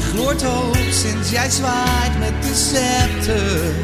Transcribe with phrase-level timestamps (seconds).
[0.00, 3.74] er gloort hoop sinds jij zwaait met de scepter.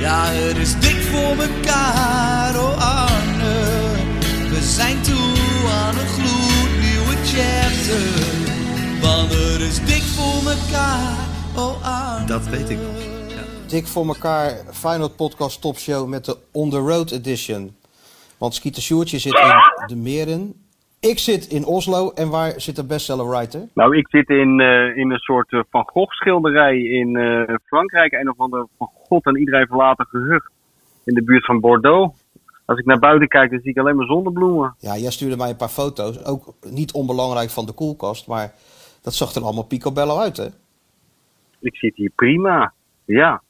[0.00, 3.54] Ja, het is dik voor mekaar, oh Arne.
[4.48, 8.06] We zijn toe aan een gloednieuwe chapter.
[9.00, 11.16] Want het is dik voor mekaar,
[11.56, 12.26] oh Arne.
[12.26, 13.04] Dat weet ik nog.
[13.66, 17.76] Dik voor elkaar Feyenoord Podcast Topshow met de On The Road Edition.
[18.38, 20.65] Want Skeeter Sjoertje zit in de Meren.
[21.00, 22.10] Ik zit in Oslo.
[22.10, 23.68] En waar zit de bestseller writer?
[23.74, 28.12] Nou, ik zit in, eh, in een soort eh, Van Gogh schilderij in eh, Frankrijk.
[28.12, 30.50] Een of ander van God en iedereen verlaten gehucht.
[31.04, 32.24] In de buurt van Bordeaux.
[32.64, 34.74] Als ik naar buiten kijk, dan zie ik alleen maar zonnebloemen.
[34.78, 36.24] Ja, jij stuurde mij een paar foto's.
[36.24, 38.26] Ook niet onbelangrijk van de koelkast.
[38.26, 38.52] Maar
[39.02, 40.46] dat zag er allemaal picobello uit, hè?
[41.60, 42.72] Ik zit hier prima.
[43.04, 43.42] Ja.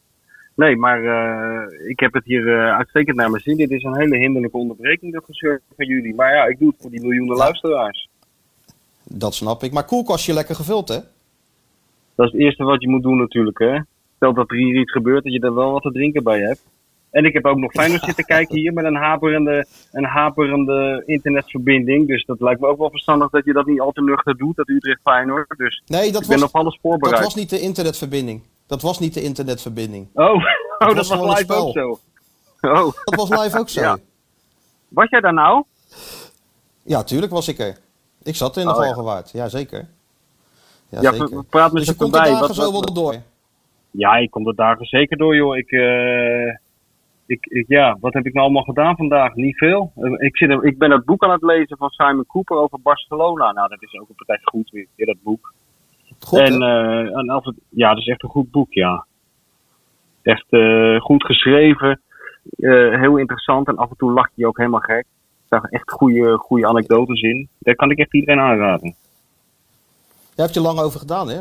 [0.56, 3.56] Nee, maar eh, ik heb het hier eh, uitstekend naar mijn zin.
[3.56, 6.14] Dit is een hele hinderlijke onderbreking, dat gezeur van jullie.
[6.14, 8.08] Maar ja, ik doe het voor die miljoenen luisteraars.
[9.04, 9.72] Dat snap ik.
[9.72, 10.98] Maar koelkastje lekker gevuld, hè?
[12.14, 13.78] Dat is het eerste wat je moet doen natuurlijk, hè.
[14.16, 16.62] Stel dat er hier iets gebeurt, dat je er wel wat te drinken bij hebt.
[17.10, 22.06] En ik heb ook nog Feyenoord zitten kijken hier met een haperende, een haperende internetverbinding.
[22.06, 24.56] Dus dat lijkt me ook wel verstandig dat je dat niet al te nuchter doet,
[24.56, 25.54] dat Utrecht Feyenoord.
[25.56, 27.22] Dus Nee, dat ik ben was, op alles dat voorbereid.
[27.24, 28.42] was niet de internetverbinding.
[28.66, 30.08] Dat was niet de internetverbinding.
[30.14, 30.34] Oh,
[30.78, 31.98] oh dat was live ook zo.
[32.60, 33.80] Oh, Dat was live ook zo.
[33.80, 33.96] Ja.
[34.88, 35.64] Ja, was jij daar nou?
[37.04, 37.78] tuurlijk was ik er.
[38.22, 38.82] Ik zat in de Oh, ja.
[38.84, 39.30] Valgewaard.
[39.30, 39.88] Ja, zeker.
[40.88, 41.44] Ja, Ja, zeker.
[41.44, 43.22] praat me Dus je komt er dagen Wat- zo wat- wel door.
[43.90, 45.56] Ja, ik kom er dagen zeker door, joh.
[45.56, 46.46] Ik, eh,
[47.26, 49.34] ik, ik, ja, wat heb ik nou allemaal gedaan vandaag?
[49.34, 49.92] Niet veel.
[49.96, 53.52] Eh, ik, zit, ik ben het boek aan het lezen van Simon Cooper over Barcelona.
[53.52, 55.52] Nou, dat is ook een partij goed weer dat boek.
[56.20, 59.06] Goed, en, eh, en en, ja, dat is echt een goed boek, ja.
[60.22, 62.00] Echt eh, goed geschreven.
[62.56, 63.68] eh, heel interessant.
[63.68, 65.04] En af en toe lacht je ook helemaal gek.
[65.06, 65.06] Er
[65.58, 67.48] staan echt goede, goede anekdotes in.
[67.58, 68.94] Daar kan ik echt iedereen aanraden.
[70.34, 71.38] Jij hebt je lang over gedaan, hè?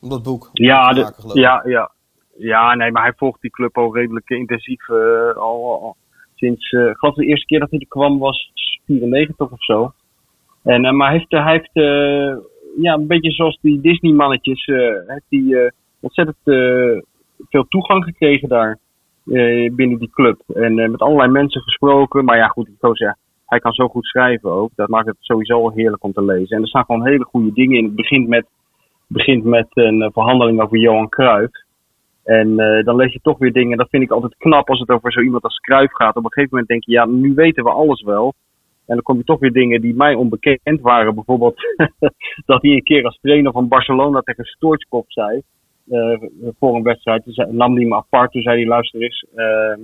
[0.00, 1.42] Om dat boek Ja, te de- maken, geloof ik.
[1.42, 1.90] ja, ja.
[2.38, 4.88] ja, nee, maar hij volgt die club al redelijk intensief.
[4.90, 5.34] al,
[5.82, 5.96] al
[6.34, 8.50] sinds, eh, ik geloof de eerste keer dat hij er kwam was
[8.86, 9.92] 94 of zo.
[10.62, 12.36] En, eh, maar hij heeft, hij heeft eh,
[12.80, 14.76] ja, een beetje zoals die Disney-mannetjes, eh,
[15.06, 15.70] hij eh,
[16.00, 17.00] ontzettend eh,
[17.48, 18.78] veel toegang gekregen daar
[19.72, 20.40] binnen die club.
[20.54, 22.24] En met allerlei mensen gesproken.
[22.24, 22.94] Maar ja, goed, ik zou
[23.46, 24.70] hij kan zo goed schrijven ook.
[24.74, 26.56] Dat maakt het sowieso heerlijk om te lezen.
[26.56, 27.84] En er staan gewoon hele goede dingen in.
[27.84, 28.46] Het begint met
[29.06, 31.52] begint met een verhandeling over Johan Cruijff.
[32.24, 33.78] En dan lees je toch weer dingen.
[33.78, 36.16] Dat vind ik altijd knap als het over zo iemand als Cruijff gaat.
[36.16, 38.34] Op een gegeven moment denk je, ja, nu weten we alles wel.
[38.86, 41.14] En dan kom je toch weer dingen die mij onbekend waren.
[41.14, 41.54] Bijvoorbeeld
[42.46, 45.40] dat hij een keer als trainer van Barcelona tegen Stoichkov zei.
[45.90, 46.16] eh,
[46.58, 47.24] voor een wedstrijd.
[47.24, 48.32] Toen zei- nam hij hem apart.
[48.32, 49.24] Toen zei hij, luister eens.
[49.34, 49.74] eh,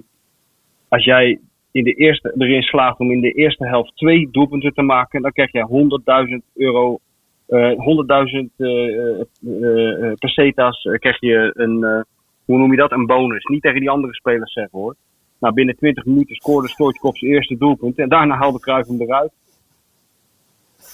[0.88, 1.40] als jij
[1.72, 5.22] in de eerste, erin slaagt om in de eerste helft twee doelpunten te maken.
[5.22, 6.98] Dan krijg je 100.000 euro
[7.46, 12.04] 100.000 eh, eh, eh, eh, pesetas krijg je een,
[12.44, 13.44] hoe noem je dat, een bonus.
[13.44, 14.96] Niet tegen die andere spelers zeggen hoor.
[15.42, 17.98] Nou, binnen 20 minuten scoorde Stoichkov zijn eerste doelpunt.
[17.98, 19.32] En daarna haalde Cruijff hem eruit.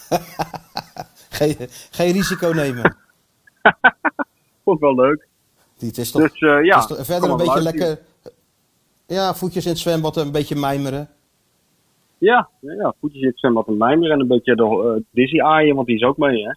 [1.30, 1.56] Geen,
[1.90, 2.96] geen risico nemen.
[4.64, 5.26] Vond ik wel leuk.
[5.78, 6.80] Het is toch, Dus eh, ja.
[6.80, 7.88] het is toch verder een beetje luisteren.
[7.88, 8.04] lekker...
[9.06, 11.08] Ja, voetjes in het zwembad, een beetje mijmeren.
[12.18, 15.74] Ja, ja, voetjes in het zwembad en mijmer en een beetje de eh, Dizzy aaien,
[15.74, 16.52] want die is ook mee hè.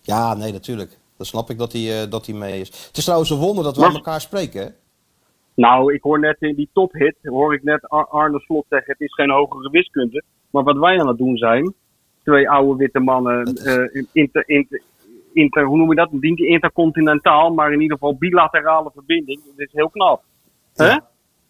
[0.00, 0.98] Ja, nee, natuurlijk.
[1.16, 2.68] Dat snap ik dat hij, eh, dat hij mee is.
[2.86, 4.68] Het is trouwens een wonder dat wij Maar- elkaar spreken, hè?
[5.54, 9.00] Nou, ik hoor net in die tophit, hoor ik net Ar- Arne Slot zeggen, het
[9.00, 10.22] is geen hogere wiskunde.
[10.50, 11.74] Maar wat wij aan het doen zijn,
[12.24, 14.82] twee oude witte mannen, eh, inter, inter,
[15.32, 16.10] inter, hoe noem je dat?
[16.36, 19.40] Intercontinentaal, maar in ieder geval bilaterale verbinding.
[19.44, 20.22] Dat is heel knap.
[20.74, 20.96] Hè?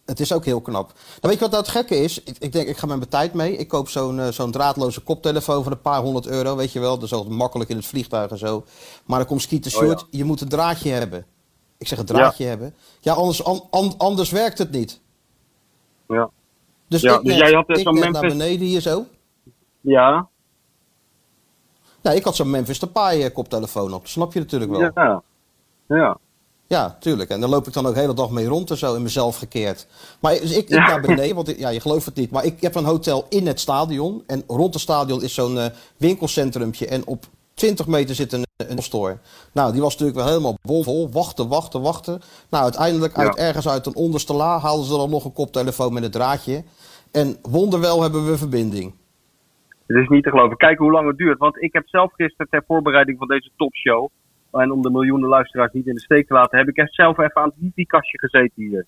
[0.04, 0.86] Het is ook heel knap.
[0.86, 2.22] Nou, weet je wat nou het gekke is?
[2.22, 3.56] Ik, ik denk, ik ga met mijn tijd mee.
[3.56, 6.94] Ik koop zo'n eh, zo'n draadloze koptelefoon van een paar honderd euro, weet je wel.
[6.94, 8.64] Dat is altijd makkelijk in het vliegtuig en zo.
[9.06, 9.86] Maar dan komt Skeeter Oh, ja.
[9.88, 11.24] Short, je moet een draadje hebben.
[11.82, 12.74] Ik zeg een draadje hebben.
[13.00, 15.00] Ja, anders, an- an- anders werkt het niet.
[16.08, 16.30] Ja.
[16.88, 19.04] Dus, Ja, ik dus jij had, ik net Memphis- naar beneden hier zo.
[19.80, 20.28] Ja,
[22.00, 24.00] Ja, ik had zo'n Memphis Depay eh, koptelefoon op.
[24.00, 24.80] Dat snap je natuurlijk wel.
[24.80, 25.22] Ja.
[25.88, 26.16] ja.
[26.66, 27.30] Ja, tuurlijk.
[27.30, 29.36] En daar loop ik dan ook de hele dag mee rond en zo in mezelf
[29.36, 29.86] gekeerd.
[30.20, 32.30] Maar dus ik, ik naar beneden, want ik- ja, je gelooft het niet.
[32.30, 34.22] Maar ik heb een hotel in het stadion.
[34.26, 36.86] En rond het stadion is zo'n eh winkelcentrumpje.
[36.86, 37.24] En op
[37.54, 39.18] 20 meter zit een, een store.
[39.52, 41.10] Nou, die was natuurlijk wel helemaal bomvol.
[41.10, 42.20] Wachten, wachten, wachten.
[42.50, 46.02] Nou, uiteindelijk uit, ergens uit een onderste la haalden ze dan nog een koptelefoon met
[46.02, 46.64] een draadje.
[47.12, 48.94] En wonderwel hebben we verbinding.
[49.86, 50.56] het is niet te geloven.
[50.56, 51.38] Kijk hoe lang het duurt.
[51.38, 54.08] Want ik heb zelf gisteren ter voorbereiding van deze topshow,
[54.52, 57.18] en om de miljoenen luisteraars niet in de steek te laten, heb ik echt zelf
[57.18, 58.86] even aan het wifi-kastje gezeten hier.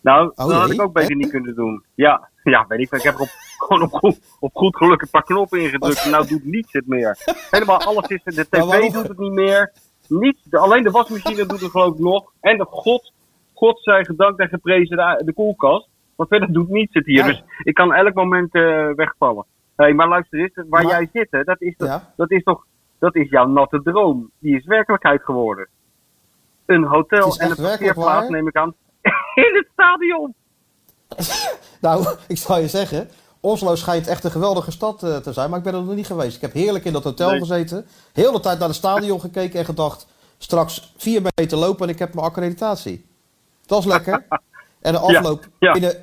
[0.00, 1.84] Nou, dat had Oh, ik ook beter niet kunnen doen.
[1.94, 3.28] Ja, ja, weet ik Ik heb er op,
[3.66, 6.04] gewoon op goed, op goed geluk een paar knoppen ingedrukt.
[6.04, 7.18] En nou doet niets het meer.
[7.50, 8.22] Helemaal alles is.
[8.24, 9.72] De tv doet het niet meer.
[10.08, 10.38] Niets.
[10.50, 12.32] alleen de wasmachine doet het geloof ik nog.
[12.40, 13.12] En de god,
[13.54, 15.88] god zij gedankt en geprezen de, de koelkast.
[16.16, 17.24] Maar verder doet niets het hier.
[17.24, 19.44] Dus ik kan elk moment uh, wegvallen.
[19.76, 22.64] Hey, maar luister eens, waar jij zit, hè, dat, is toch, dat is toch
[22.98, 24.30] dat is jouw natte droom.
[24.38, 25.68] Die is werkelijkheid geworden.
[26.66, 28.74] Een hotel en een parkeerplaats neem ik aan
[29.44, 30.34] in het stadion.
[31.80, 33.10] nou, ik zal je zeggen,
[33.40, 36.06] Oslo schijnt echt een geweldige stad uh, te zijn, maar ik ben er nog niet
[36.06, 36.36] geweest.
[36.36, 39.64] Ik heb heerlijk in dat hotel gezeten, heel de tijd naar het stadion gekeken en
[39.64, 40.06] gedacht,
[40.38, 43.06] straks vier meter lopen en ik heb mijn accreditatie.
[43.66, 44.26] Dat is lekker.
[44.80, 45.94] en de afloop ja, binnen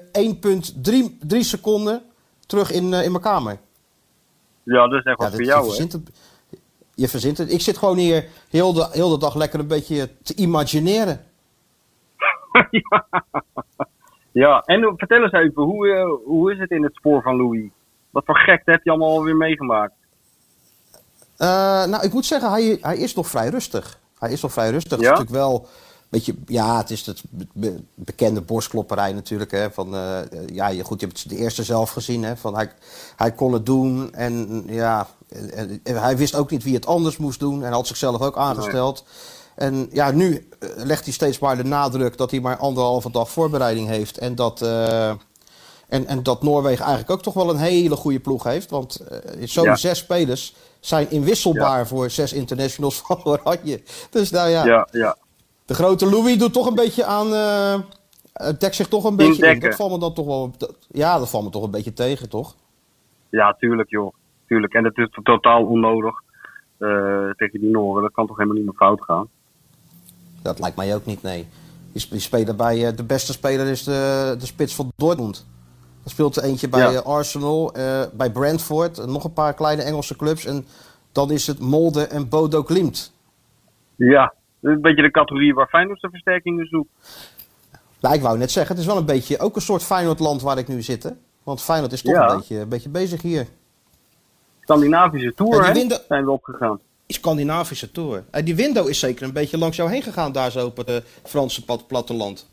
[1.31, 2.01] 1,3 seconden
[2.45, 3.59] terug in, uh, in mijn kamer.
[4.63, 5.83] Ja, dat is echt wat voor jou, hè?
[5.83, 5.99] Het,
[6.95, 7.51] je verzint het.
[7.51, 11.25] Ik zit gewoon hier heel de, heel de dag lekker een beetje te imagineren.
[12.71, 13.05] ja.
[14.33, 17.69] ja, en vertel eens even, hoe, uh, hoe is het in het spoor van Louis?
[18.09, 19.93] Wat voor gek heb je allemaal alweer meegemaakt?
[21.37, 21.47] Uh,
[21.85, 23.99] nou, ik moet zeggen, hij, hij is nog vrij rustig.
[24.19, 24.91] Hij is nog vrij rustig.
[24.91, 24.95] Ja?
[24.97, 25.67] Het is natuurlijk wel
[26.13, 27.23] beetje, ja, het is het
[27.95, 29.51] bekende borstklopperij natuurlijk.
[29.51, 32.23] Hè, van, uh, ja, goed, je hebt de eerste zelf gezien.
[32.23, 32.71] Hè, van hij,
[33.15, 35.07] hij kon het doen en ja,
[35.83, 37.63] hij wist ook niet wie het anders moest doen.
[37.63, 39.05] En had zichzelf ook aangesteld.
[39.55, 43.29] En ja, nu eh, legt hij steeds maar de nadruk dat hij maar anderhalve dag
[43.29, 44.17] voorbereiding heeft.
[44.17, 45.09] En dat, uh,
[45.87, 48.69] en, en dat Noorwegen eigenlijk ook toch wel een hele goede ploeg heeft.
[48.69, 53.81] Want uh, zo'n zes spelers zijn inwisselbaar voor zes internationals van Oranje.
[54.09, 55.17] Dus nou ja, ja, ja.
[55.65, 57.27] de grote Louis doet toch een beetje aan...
[57.27, 57.79] Uh,
[58.59, 59.59] dekt zich toch een beetje in.
[59.59, 60.53] Dat valt me dan toch wel...
[60.87, 62.55] Ja, dat valt me toch een beetje tegen, toch?
[63.29, 64.13] Ja, tuurlijk joh.
[64.47, 64.73] Tuurlijk.
[64.73, 66.21] En het is totaal onnodig
[66.79, 68.01] uh, tegen die Noren.
[68.01, 69.29] Dat kan toch helemaal niet meer fout gaan?
[70.43, 71.47] Dat lijkt mij ook niet, nee.
[71.91, 75.45] Die, speler bij, uh, de beste speler is de, de spits van Dortmund.
[76.03, 76.99] Er speelt er eentje bij ja.
[76.99, 80.45] Eh, Arsenal, uh, bij Brentford, nog een paar kleine Engelse clubs.
[80.45, 80.65] En
[81.11, 83.13] dan is het Molde en Bodo Klimt.
[83.95, 86.89] Ja, een beetje de categorie waar Feyenoord de versterkingen zoekt.
[87.99, 90.57] Nou, ik wou net zeggen, het is wel een beetje ook een soort Feyenoordland waar
[90.57, 91.03] ik nu zit.
[91.03, 91.09] Hè?
[91.43, 93.47] Want Feyenoord is toch een, beetje, een beetje bezig hier.
[94.61, 96.79] Scandinavische Tour ja, zijn we opgegaan.
[97.13, 98.23] Scandinavische Tour.
[98.31, 100.89] Uh, die window is zeker een beetje langs jou heen gegaan daar zo op het
[100.89, 102.49] uh, Franse platteland.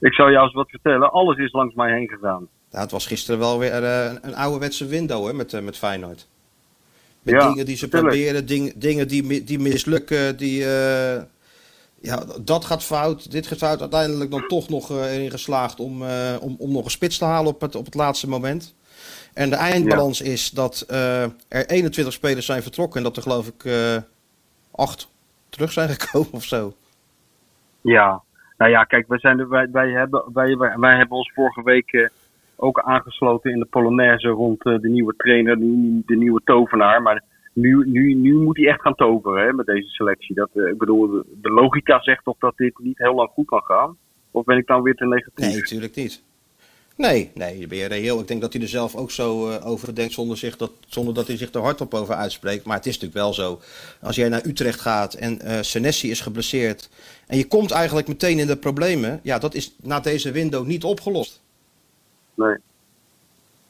[0.00, 1.12] Ik zou jou eens wat vertellen.
[1.12, 2.48] Alles is langs mij heen gegaan.
[2.70, 6.26] Ja, het was gisteren wel weer uh, een, een ouderwetse window hè, met, met Feyenoord.
[7.22, 10.58] Met ja, dingen die ze proberen, ding, dingen die, die mislukken, die...
[12.00, 13.80] ja, dat gaat fout, dit gaat fout.
[13.80, 16.02] Uiteindelijk dan toch nog erin geslaagd om,
[16.40, 18.74] om, om nog een spits te halen op het, op het laatste moment.
[19.34, 23.48] En de eindbalans is dat uh, er 21 spelers zijn vertrokken en dat er geloof
[23.48, 23.96] ik uh,
[24.70, 25.10] acht
[25.48, 26.74] terug zijn gekomen of zo.
[27.80, 28.22] Ja,
[28.56, 31.62] nou ja, kijk, wij, zijn er, wij, wij, hebben, wij, wij, wij hebben ons vorige
[31.62, 32.08] week uh,
[32.56, 37.02] ook aangesloten in de Polonaise rond de nieuwe trainer, de, de, nieuwe tovenaar.
[37.02, 37.22] Maar
[37.52, 40.34] nu, nu, nu moet hij echt gaan toveren hè, met deze selectie.
[40.34, 43.62] Dat, ik bedoel, de, de logica zegt toch dat dit niet heel lang goed kan
[43.62, 43.96] gaan?
[44.30, 45.46] Of ben ik dan weer te negatief?
[45.46, 46.22] Nee, natuurlijk niet.
[46.96, 48.20] Nee, nee, je reëel.
[48.20, 51.14] Ik denk dat hij er zelf ook zo uh, over denkt zonder, zich dat, zonder
[51.14, 52.64] dat hij zich er hardop over uitspreekt.
[52.64, 53.60] Maar het is natuurlijk wel zo.
[54.00, 56.90] Als jij naar Utrecht gaat en uh, Senesi is geblesseerd
[57.26, 59.20] en je komt eigenlijk meteen in de problemen.
[59.22, 61.40] Ja, dat is na deze window niet opgelost.
[62.34, 62.56] Nee.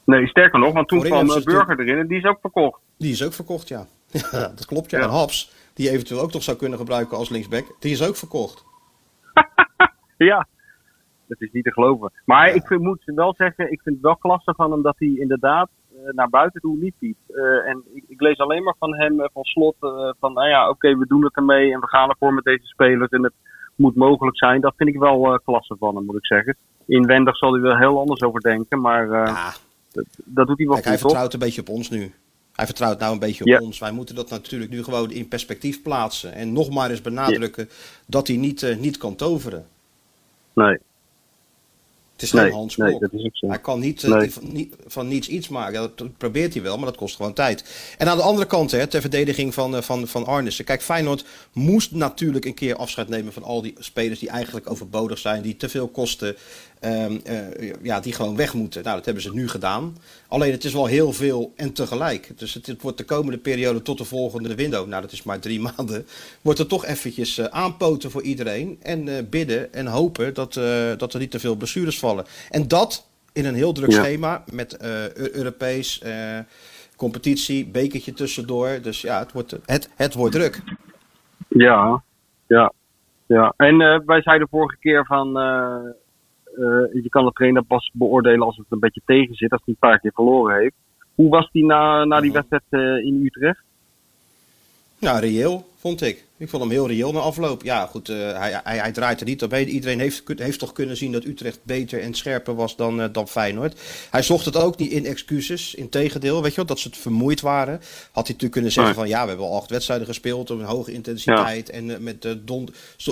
[0.05, 2.81] Nee, sterker nog, want toen kwam uh, Burger erin en die is ook verkocht.
[2.97, 3.87] Die is ook verkocht, ja.
[4.33, 4.99] ja dat klopt, ja.
[4.99, 8.65] En Haps, die eventueel ook toch zou kunnen gebruiken als linksback, die is ook verkocht.
[10.17, 10.47] ja,
[11.39, 12.13] dat is niet te geloven.
[12.25, 15.15] Maar ik vind, moet wel zeggen, ik vind het wel klasse van hem dat hij
[15.19, 17.17] inderdaad uh, naar buiten toe niet ziet.
[17.29, 19.77] Uh, en ik, ik, lees alleen maar van hem, van slot,
[20.21, 23.11] van nou ja, oké, we doen het ermee en we gaan ervoor met deze spelers
[23.11, 23.33] en het
[23.75, 24.61] moet mogelijk zijn.
[24.61, 26.57] Dat vind ik wel klasse van hem, moet ik zeggen.
[26.87, 29.53] Inwendig zal hij wel heel anders over denken, maar ja.
[29.93, 32.13] dat, dat, doet hij wel Kijk, Hij vertrouwt een beetje op ons nu.
[32.53, 33.59] Hij vertrouwt nou een beetje op ja.
[33.59, 33.79] ons.
[33.79, 36.33] Wij moeten dat natuurlijk nu gewoon in perspectief plaatsen.
[36.33, 37.75] En nog maar eens benadrukken ja.
[38.07, 39.67] dat hij niet, niet kan toveren.
[40.55, 40.79] Nee,
[42.23, 42.99] het is geen Hans nee,
[43.33, 45.93] Hij kan niet, uh, van, van, niets iets maken.
[45.95, 47.65] Dat probeert hij wel, maar dat kost gewoon tijd.
[47.99, 50.65] En aan de andere kant, hè, ter verdediging van, uh, van, van Arnissen.
[50.65, 55.19] Kijk, Feyenoord moest natuurlijk een keer afscheid nemen van al die spelers die eigenlijk overbodig
[55.19, 56.37] zijn, die te veel kosten.
[56.85, 58.83] Um, uh, ja, die gewoon weg moeten.
[58.83, 59.97] Nou, dat hebben ze nu gedaan.
[60.29, 62.39] Alleen het is wel heel veel en tegelijk.
[62.39, 64.87] Dus het, het wordt de komende periode tot de volgende window.
[64.87, 66.07] Nou, dat is maar drie maanden.
[66.41, 68.79] Wordt er toch eventjes uh, aanpoten voor iedereen.
[68.83, 70.55] En uh, bidden en hopen dat,
[70.99, 72.25] dat er niet te veel blessures vallen.
[72.51, 74.03] En dat in een heel druk ja.
[74.03, 74.77] schema met
[75.17, 76.03] Europees
[76.97, 78.79] competitie, bekertje tussendoor.
[78.83, 80.63] Dus ja, het wordt, het, het wordt druk.
[81.49, 82.03] Ja,
[82.47, 82.73] ja,
[83.27, 83.55] ja.
[83.57, 85.37] En wij zeiden vorige keer van
[87.03, 89.89] je kan de trainer pas beoordelen als het een beetje tegen zit, als hij een
[89.89, 90.75] paar keer verloren heeft.
[91.15, 93.65] Hoe was die na, na die wedstrijd in Utrecht?
[95.03, 96.25] Nou, reëel, vond ik.
[96.37, 97.63] Ik vond hem heel reëel na afloop.
[97.63, 99.55] Ja, goed, uh, hij, hij, hij, draait er niet op.
[99.55, 103.29] Iedereen heeft, heeft toch kunnen zien dat Utrecht beter en scherper was dan, uh, dan
[103.29, 103.81] Feyenoord.
[104.11, 105.75] Hij zocht het ook niet in excuses.
[105.75, 107.75] Integendeel, weet je wel, dat ze het vermoeid waren.
[107.75, 107.83] Had
[108.13, 110.93] hij natuurlijk kunnen zeggen van ja, we hebben al acht wedstrijden gespeeld op een hoge
[110.93, 111.71] intensiteit.
[111.71, 112.69] En uh, met don,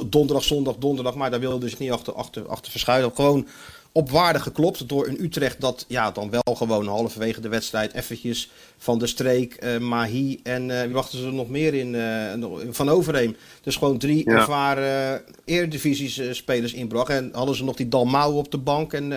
[0.07, 1.15] donderdag, zondag, donderdag.
[1.15, 3.13] Maar daar wilde dus niet achter, achter, achter verschuilen.
[3.15, 3.47] Gewoon
[3.93, 8.51] op waarde geklopt door een Utrecht dat ja, dan wel gewoon halverwege de wedstrijd eventjes
[8.77, 12.69] van de streek, uh, Mahi en uh, wie wachten ze er nog meer in, uh,
[12.71, 13.37] van Overheem.
[13.63, 14.37] Dus gewoon drie ja.
[14.37, 17.09] ervaren eredivisies spelers inbracht.
[17.09, 19.13] En hadden ze nog die Dalmau op de bank en,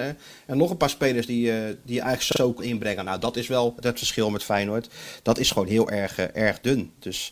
[0.46, 1.52] en nog een paar spelers die,
[1.84, 3.06] die eigenlijk zo inbrengen.
[3.06, 4.90] Nou, dat is wel het verschil met Feyenoord.
[5.22, 6.92] Dat is gewoon heel erg, erg dun.
[7.00, 7.32] Dus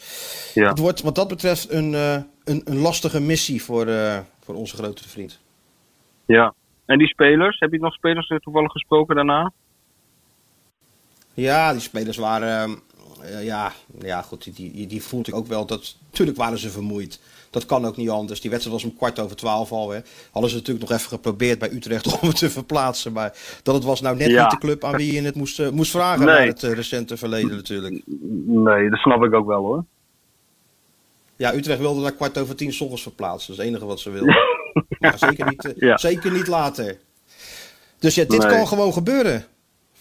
[0.53, 0.69] ja.
[0.69, 3.87] het wordt wat dat betreft een, een, een lastige missie voor,
[4.43, 5.39] voor onze grote vriend.
[6.25, 6.53] Ja,
[6.85, 9.51] en die spelers, heb je nog spelers toevallig gesproken daarna?
[11.33, 12.79] Ja, die spelers waren.
[13.23, 15.65] Uh, ja, ja, goed, die, die, voelde ik ook wel.
[15.65, 17.19] Dat, natuurlijk waren ze vermoeid.
[17.49, 18.41] Dat kan ook niet anders.
[18.41, 19.89] Die wedstrijd was om kwart over twaalf al.
[19.89, 19.99] Hè.
[20.31, 23.13] Hadden ze natuurlijk nog even geprobeerd bij Utrecht om het te verplaatsen.
[23.13, 24.41] Maar dat het was nou net ja.
[24.41, 26.25] niet de club aan wie je het moest, uh, moest vragen.
[26.25, 26.35] Nee.
[26.35, 28.01] Naar het uh, recente verleden natuurlijk.
[28.45, 29.85] Nee, dat snap ik ook wel hoor.
[31.35, 33.47] Ja, Utrecht wilde daar kwart over tien ochtends verplaatsen.
[33.47, 34.35] Dat is het enige wat ze wilden.
[35.15, 35.97] zeker, niet, ja.
[35.97, 36.97] zeker niet later.
[37.99, 38.49] Dus ja, dit nee.
[38.49, 39.45] kan gewoon gebeuren.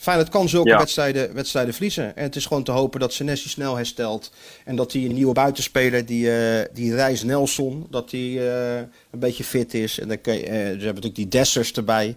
[0.00, 0.78] Feyenoord kan zulke ja.
[0.78, 2.16] wedstrijden, wedstrijden verliezen.
[2.16, 4.32] En het is gewoon te hopen dat Senesi snel herstelt.
[4.64, 9.18] En dat die een nieuwe buitenspeler, die, uh, die Reis Nelson, dat die uh, een
[9.18, 10.00] beetje fit is.
[10.00, 12.16] En dan kan je, uh, ze hebben natuurlijk die Dessers erbij.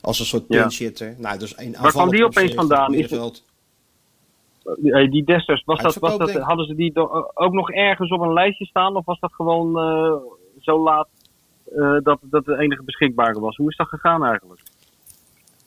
[0.00, 1.14] Als een soort pinch hitter.
[1.18, 2.94] Nou, dus een Waar kwam die opeens vandaan?
[2.94, 3.42] Is het...
[5.10, 6.92] Die Dessers, was dat, was dat, hadden ze die
[7.34, 8.96] ook nog ergens op een lijstje staan?
[8.96, 9.72] Of was dat gewoon
[10.60, 11.08] zo laat
[12.02, 13.56] dat dat de enige beschikbare was?
[13.56, 14.60] Hoe is dat gegaan eigenlijk?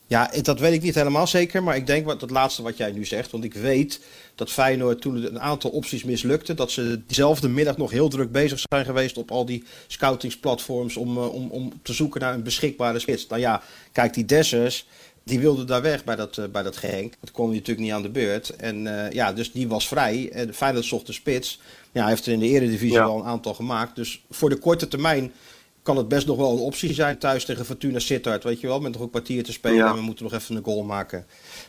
[0.08, 1.63] Ja, dat weet ik niet helemaal zeker.
[1.63, 3.32] Maar ik denk wat het laatste wat jij nu zegt.
[3.32, 4.01] Want ik weet
[4.36, 6.54] dat Feyenoord toen een aantal opties mislukte.
[6.54, 10.98] Dat ze diezelfde middag nog heel druk bezig zijn geweest op al die scoutingsplatforms.
[10.98, 13.27] Om, om, om te zoeken naar een beschikbare spits.
[13.27, 13.62] Nou ja,
[13.92, 14.88] kijk, die Dessers.
[15.24, 17.13] Die wilde daar weg bij dat, uh, bij dat Genk.
[17.20, 18.56] Dat kwam natuurlijk niet aan de beurt.
[18.56, 20.30] En uh, ja, dus die was vrij.
[20.32, 21.60] En Feyenoord zocht de spits.
[21.92, 23.06] Ja, hij heeft er in de eredivisie ja.
[23.06, 23.96] wel een aantal gemaakt.
[23.96, 25.32] Dus voor de korte termijn
[25.88, 28.44] kan het best nog wel een optie zijn thuis tegen Fortuna Sittard.
[28.44, 29.89] Weet je wel, met nog een kwartier te spelen ja.
[29.89, 31.25] en we moeten nog even een goal maken.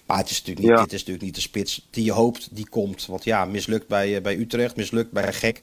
[0.07, 0.83] Maar het is natuurlijk niet, ja.
[0.83, 3.07] dit is natuurlijk niet de spits die je hoopt die komt.
[3.07, 5.63] Want ja, mislukt bij, bij Utrecht, mislukt bij Gek.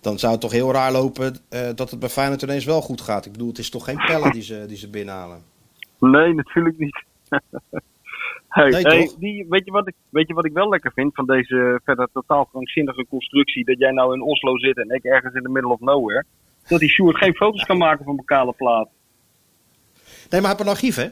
[0.00, 3.00] Dan zou het toch heel raar lopen uh, dat het bij Feyenoord ineens wel goed
[3.00, 3.26] gaat.
[3.26, 5.42] Ik bedoel, het is toch geen pellen die ze, die ze binnenhalen?
[5.98, 7.04] Nee, natuurlijk niet.
[8.48, 11.14] hey, nee, hey, die, weet, je wat ik, weet je wat ik wel lekker vind
[11.14, 13.64] van deze verder totaal krankzinnige constructie?
[13.64, 16.24] Dat jij nou in Oslo zit en ik ergens in the middle of nowhere
[16.68, 18.88] dat die Sjoerd geen foto's kan maken van bepaalde plaat.
[20.30, 21.08] Nee, maar hij heeft een archief, hè?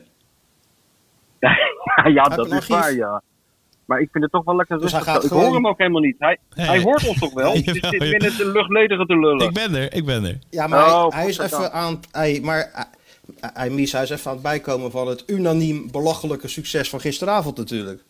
[1.96, 3.22] ja, ja dat is waar, ja.
[3.84, 5.22] Maar ik vind het toch wel lekker dus rustig.
[5.22, 6.16] Ik hoor hem ook helemaal niet.
[6.18, 7.54] Hij, hij hoort ons toch wel?
[7.56, 9.46] Je zit binnen de luchtledige te lullen.
[9.46, 10.38] Ik ben er, ik ben er.
[10.50, 12.00] Ja, maar oh, hij, hij is even aan...
[12.10, 12.88] Hij, maar
[13.40, 17.56] hij, Mies, hij is even aan het bijkomen van het unaniem belachelijke succes van gisteravond
[17.56, 18.02] natuurlijk.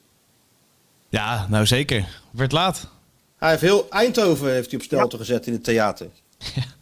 [1.09, 2.05] Ja, nou zeker.
[2.31, 2.91] Werd laat.
[3.37, 5.23] Hij heeft heel Eindhoven heeft hij op stelte ja.
[5.23, 6.09] gezet in het theater.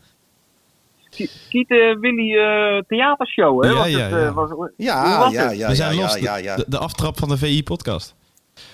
[1.21, 1.49] Ja.
[1.49, 3.71] Kiet uh, Willy uh, theatershow, hè?
[3.71, 4.33] Ja, ja, ja.
[4.33, 6.19] was, ja, ja, ja, We zijn los.
[6.19, 8.15] ja, ja, De, de, aftrap van de VI-podcast.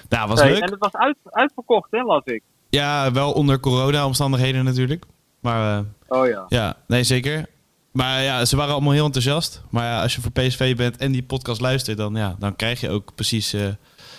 [0.09, 0.63] Nou, was nee, leuk.
[0.63, 2.43] En het was uit, uitverkocht, hè, las ik.
[2.69, 5.05] Ja, wel onder corona-omstandigheden natuurlijk.
[5.41, 6.45] Maar oh ja.
[6.49, 7.47] Ja, nee, zeker.
[7.93, 9.63] Maar ja, ze waren allemaal heel enthousiast.
[9.71, 12.81] Maar ja, als je voor PSV bent en die podcast luistert, dan, ja, dan krijg
[12.81, 13.57] je ook precies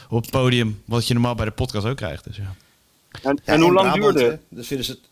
[0.10, 2.24] op het podium wat je normaal bij de podcast ook krijgt.
[2.24, 2.56] Dus, ja.
[3.24, 4.42] En, en hoe lang duurde het?
[4.50, 5.10] Dus vinden ze het?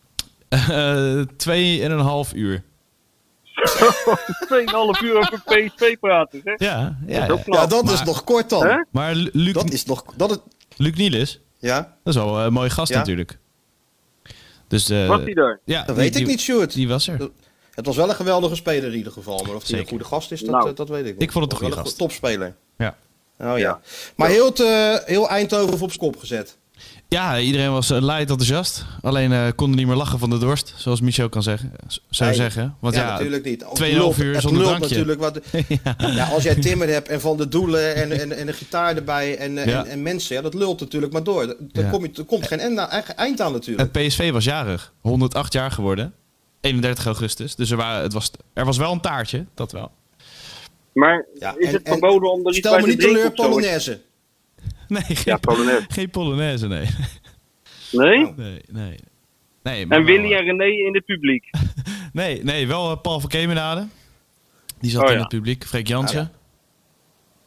[1.38, 2.62] twee en een half uur.
[4.98, 6.54] 2,5 uur over PSV praten, hè?
[6.56, 8.66] Ja, ja, dat is, ja, dat maar, is nog kort dan.
[8.66, 8.84] Hè?
[8.90, 10.04] Maar Luc, dat is nog...
[10.16, 10.36] Dat is...
[10.76, 11.96] Luc Nielis, ja?
[12.04, 12.98] dat is wel een mooie gast ja?
[12.98, 13.38] natuurlijk.
[14.68, 15.60] Dus, uh, was hij daar?
[15.64, 16.72] Ja, dat weet die, ik niet, Sjoerd.
[16.72, 17.30] Die was er.
[17.74, 19.44] Het was wel een geweldige speler in ieder geval.
[19.44, 21.22] Maar of hij een goede gast is, dat, nou, dat weet ik niet.
[21.22, 22.56] Ik vond het een goede een topspeler.
[22.76, 22.96] Ja.
[23.38, 23.56] Oh ja.
[23.56, 23.80] ja.
[24.16, 26.56] Maar heel, te, heel Eindhoven op kop gezet.
[27.08, 28.84] Ja, iedereen was uh, light enthousiast.
[29.02, 31.72] Alleen uh, konden niet meer lachen van de dorst, zoals Michel kan zeggen.
[32.10, 32.38] Zou nee.
[32.38, 32.76] zeggen.
[32.80, 33.64] Want ja, ja, natuurlijk niet.
[33.72, 34.88] Tweeënhalf uur zonder lult drankje.
[34.88, 35.40] natuurlijk wat.
[35.84, 36.10] ja.
[36.14, 36.28] ja.
[36.28, 39.54] als jij Timmer hebt en van de doelen en, en, en een gitaar erbij en,
[39.54, 39.62] ja.
[39.62, 41.42] en, en, mensen, ja, dat lult natuurlijk maar door.
[41.42, 41.90] Er, ja.
[41.90, 43.94] kom je, er komt geen eind aan, eind aan natuurlijk.
[43.94, 46.14] Het PSV was jarig, 108 jaar geworden.
[46.60, 47.54] 31 augustus.
[47.54, 49.90] Dus er, waren, het was, er was wel een taartje, dat wel.
[50.92, 54.00] Maar is het verboden om er iets Stel bij me niet teleur, Polonaise.
[54.94, 55.86] Nee, geen, ja, Polonaise.
[55.88, 56.86] geen Polonaise, nee.
[57.92, 58.32] Nee?
[58.36, 58.98] Nee, nee.
[59.62, 61.50] nee en Willy en René in het publiek?
[62.12, 63.86] nee, nee, wel uh, Paul van Kemenade.
[64.80, 65.20] Die zat oh, in ja.
[65.20, 65.64] het publiek.
[65.64, 66.32] Freek Jansen.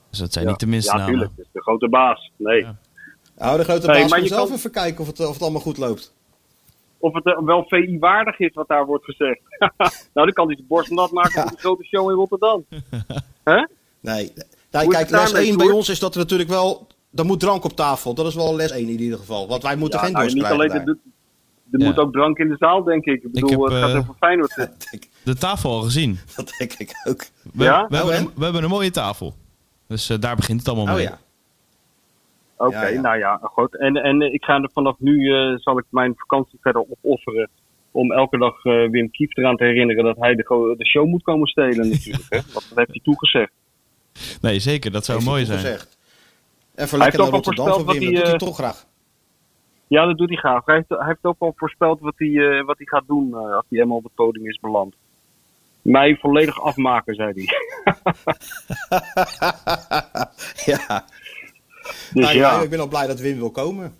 [0.09, 0.51] Dus dat zijn Ja.
[0.51, 1.13] niet de minste Ja, namen.
[1.13, 1.35] tuurlijk.
[1.37, 2.31] Dat is de grote baas.
[2.37, 2.61] Nee.
[2.61, 2.77] Ja.
[3.37, 5.33] Nou, de grote Nee, baas maar moet je zelf kan- even kijken of het, of
[5.33, 6.13] het allemaal goed loopt.
[6.97, 9.41] Of het eh, wel VI-waardig is wat daar wordt gezegd.
[9.77, 12.65] nou, dan kan hij zijn borst nat maken voor de grote show in Rotterdam.
[13.43, 13.55] Hè?
[14.01, 14.33] Nee,
[14.71, 16.87] nee kijk, les 1 bij ons is dat er natuurlijk wel...
[17.15, 18.13] Er moet drank op tafel.
[18.13, 19.47] Dat is wel les 1 in ieder geval.
[19.47, 20.95] Want wij moeten Ja, geen nou, dorst niet krijgen alleen, daar.
[20.95, 20.99] de,
[21.71, 21.85] er Ja.
[21.85, 23.23] moet ook drank in de zaal, denk ik.
[23.23, 24.55] Ik bedoel, heb, het gaat eh, over Feyenoord.
[24.55, 26.19] Dat denk, De tafel al gezien.
[26.35, 27.25] dat denk ik ook.
[27.53, 27.87] We, Ja?
[27.89, 28.21] we, Oh, hebben, en?
[28.25, 29.35] een, we hebben een mooie tafel.
[29.87, 31.03] Dus eh, daar begint het allemaal Oh mee.
[31.03, 31.19] ja.
[32.57, 33.01] Oké, Ja, ja.
[33.01, 33.77] nou ja, goed.
[33.77, 37.49] En, en ik ga er vanaf nu, eh, zal ik mijn vakantie verder opofferen.
[37.91, 41.23] Om elke dag eh, Wim Kieft eraan te herinneren dat hij de, de show moet
[41.23, 42.25] komen stelen natuurlijk.
[42.29, 42.39] Hè?
[42.53, 43.51] Want dat heeft hij toegezegd.
[44.41, 44.91] Nee, zeker.
[44.91, 45.77] Dat zou Heeft mooi hij zijn.
[46.79, 48.85] Even Hij lekker heeft naar ook al Rotterdam hij, Dat doet hij eh, toch graag.
[49.87, 50.65] Ja, dat doet hij graag.
[50.65, 53.37] Hij heeft, hij heeft ook al voorspeld wat hij, eh, wat hij gaat doen eh,
[53.37, 54.95] als hij helemaal op het podium is beland.
[55.81, 57.45] Mij volledig afmaken, zei hij.
[60.65, 61.05] ja.
[62.13, 62.51] Dus Nou, ja.
[62.51, 63.95] ja, ik ben al blij dat Wim wil komen.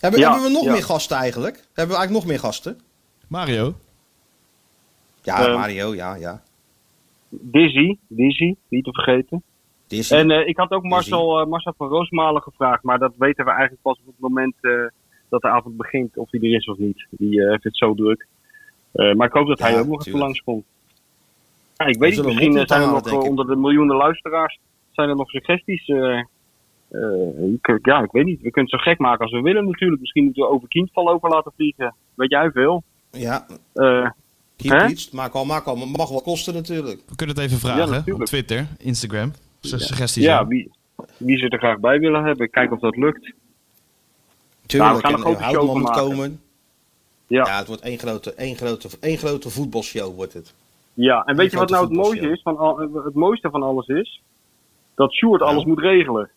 [0.00, 0.72] Hebben, Ja, hebben we nog ja.
[0.72, 1.56] meer gasten eigenlijk?
[1.56, 2.80] Hebben we eigenlijk nog meer gasten?
[3.28, 3.74] Mario?
[5.22, 5.56] Ja.
[5.56, 6.42] Mario, ja, ja.
[7.28, 9.42] Dizzy, Dizzy, niet te vergeten.
[10.10, 13.50] En eh, ik had ook Marcel, eh, Marcel van Roosmalen gevraagd, maar dat weten we
[13.50, 14.70] eigenlijk pas op het moment eh,
[15.28, 17.06] dat de avond begint, of hij er is of niet.
[17.10, 18.26] Die eh, heeft het zo druk.
[18.92, 20.64] Eh, maar ik hoop dat Ja, hij ook nog even langskomt.
[21.76, 24.58] Ja, ik weet niet, misschien zijn er halen, nog onder de miljoenen luisteraars,
[24.92, 25.86] zijn er nog suggesties.
[25.88, 26.18] eh,
[26.88, 28.40] eh, ik- ja, ik weet niet.
[28.40, 30.00] We kunnen het zo gek maken als we willen natuurlijk.
[30.00, 31.94] Misschien moeten we over Kindval over laten vliegen.
[32.14, 32.82] Weet jij veel?
[33.10, 34.10] Ja, Eh,
[34.56, 34.86] keep Hè?
[34.86, 35.10] iets.
[35.10, 35.76] Maak al, maak al.
[35.86, 37.02] Mag wel kosten natuurlijk.
[37.08, 39.32] We kunnen het even vragen op Twitter, Instagram.
[39.66, 40.24] Su- Suggesties.
[40.24, 40.70] ja, wie,
[41.16, 42.50] wie ze er graag bij willen hebben.
[42.50, 43.32] Kijken of dat lukt.
[44.66, 46.08] Tuurlijk, Nou, gaan een en grote Houtman show van moet maken.
[46.08, 46.40] komen.
[47.26, 47.46] Ja.
[47.46, 50.54] Ja, het wordt één grote, één grote, één grote voetbalshow wordt het.
[50.94, 52.42] Ja, en weet je wat nou het mooiste is?
[52.42, 54.22] Van al, het mooiste van alles is?
[54.94, 55.52] Dat Sjoerd Nou.
[55.52, 56.30] alles moet regelen.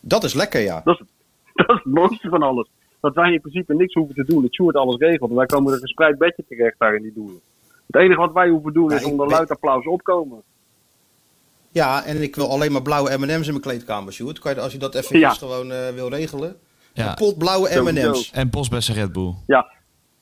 [0.00, 0.80] Dat is lekker, ja.
[0.84, 1.06] Dat is,
[1.54, 2.68] dat is het mooiste van alles.
[3.00, 4.42] Dat wij in principe niks hoeven te doen.
[4.42, 5.30] Dat Sjoerd alles regelt.
[5.30, 7.40] En wij komen er gespreid bedje terecht daar in die doelen.
[7.86, 10.42] Het enige wat wij hoeven doen Ja, is onder ben- luid applaus opkomen.
[11.76, 14.38] Ja, en ik wil alleen maar blauwe M&M's in mijn kleedkamer, Sjoerd.
[14.38, 15.30] Kan je, als je dat even Ja.
[15.30, 16.56] gewoon eh, wil regelen.
[16.92, 17.08] Ja.
[17.08, 17.80] Een pot blauwe.
[17.92, 18.30] M&M's.
[18.32, 19.34] En Bosbessen Red Bull.
[19.46, 19.72] Ja.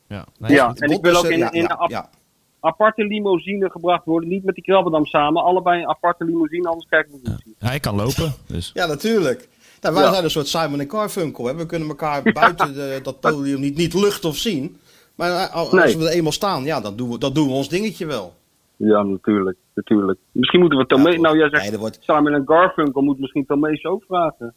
[0.08, 0.72] Ja, nee, Ja.
[0.78, 2.10] En ik wil ook in- in ja, de ap- ja.
[2.60, 4.28] Aparte limousine gebracht worden.
[4.28, 5.42] Niet met die Krabbendam samen.
[5.42, 6.68] Allebei een aparte limousine.
[6.68, 7.54] Anders kijken we niet.
[7.58, 8.34] Ja, hij kan lopen.
[8.46, 8.70] Dus.
[8.74, 9.48] Ja, natuurlijk.
[9.80, 10.10] Nou, wij Ja.
[10.12, 11.44] zijn een soort Simon en Garfunkel.
[11.46, 11.54] Hè.
[11.54, 14.76] We kunnen elkaar buiten de, dat podium niet, niet lucht of zien.
[15.14, 15.96] Maar eh, als Nee.
[15.98, 18.34] we er eenmaal staan, ja, dan doen we, dan doen we ons dingetje wel.
[18.76, 19.56] Ja, natuurlijk.
[19.74, 20.18] natuurlijk.
[20.32, 21.10] Misschien moeten we Tomé...
[21.10, 24.38] Ja, nou, jij zegt nee, dat wordt, Simon en Garfunkel moet misschien Tomees ook vragen.
[24.38, 24.52] Dan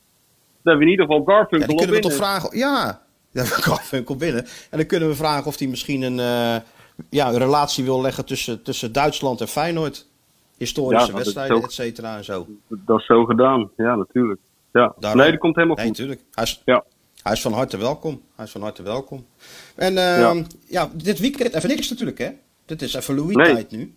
[0.64, 2.58] hebben we in ieder geval ja, Garfunkel op kunnen we toch vragen.
[2.58, 3.02] Ja,
[3.32, 4.46] ja Garfunkel binnen.
[4.70, 6.56] En dan kunnen we vragen of hij misschien een, eh,
[7.10, 10.08] ja, een relatie wil leggen tussen, tussen Duitsland en Feyenoord.
[10.58, 12.48] Historische Ja, wedstrijden, et cetera en zo.
[12.68, 13.70] Dat is zo gedaan.
[13.78, 14.40] Ja, natuurlijk.
[14.72, 14.94] Ja.
[15.00, 15.22] Daarom.
[15.22, 15.98] Nee, dat komt helemaal Nee, goed.
[15.98, 16.28] natuurlijk.
[16.32, 16.84] Hij is, Ja.
[17.24, 18.22] hij is van harte welkom.
[18.36, 19.26] Hij is van harte welkom.
[19.76, 20.44] En eh, Ja.
[20.68, 20.90] ja.
[20.94, 22.30] dit weekend even niks natuurlijk, hè?
[22.66, 23.24] Dit is even Nee.
[23.24, 23.96] Louis-tijd nu.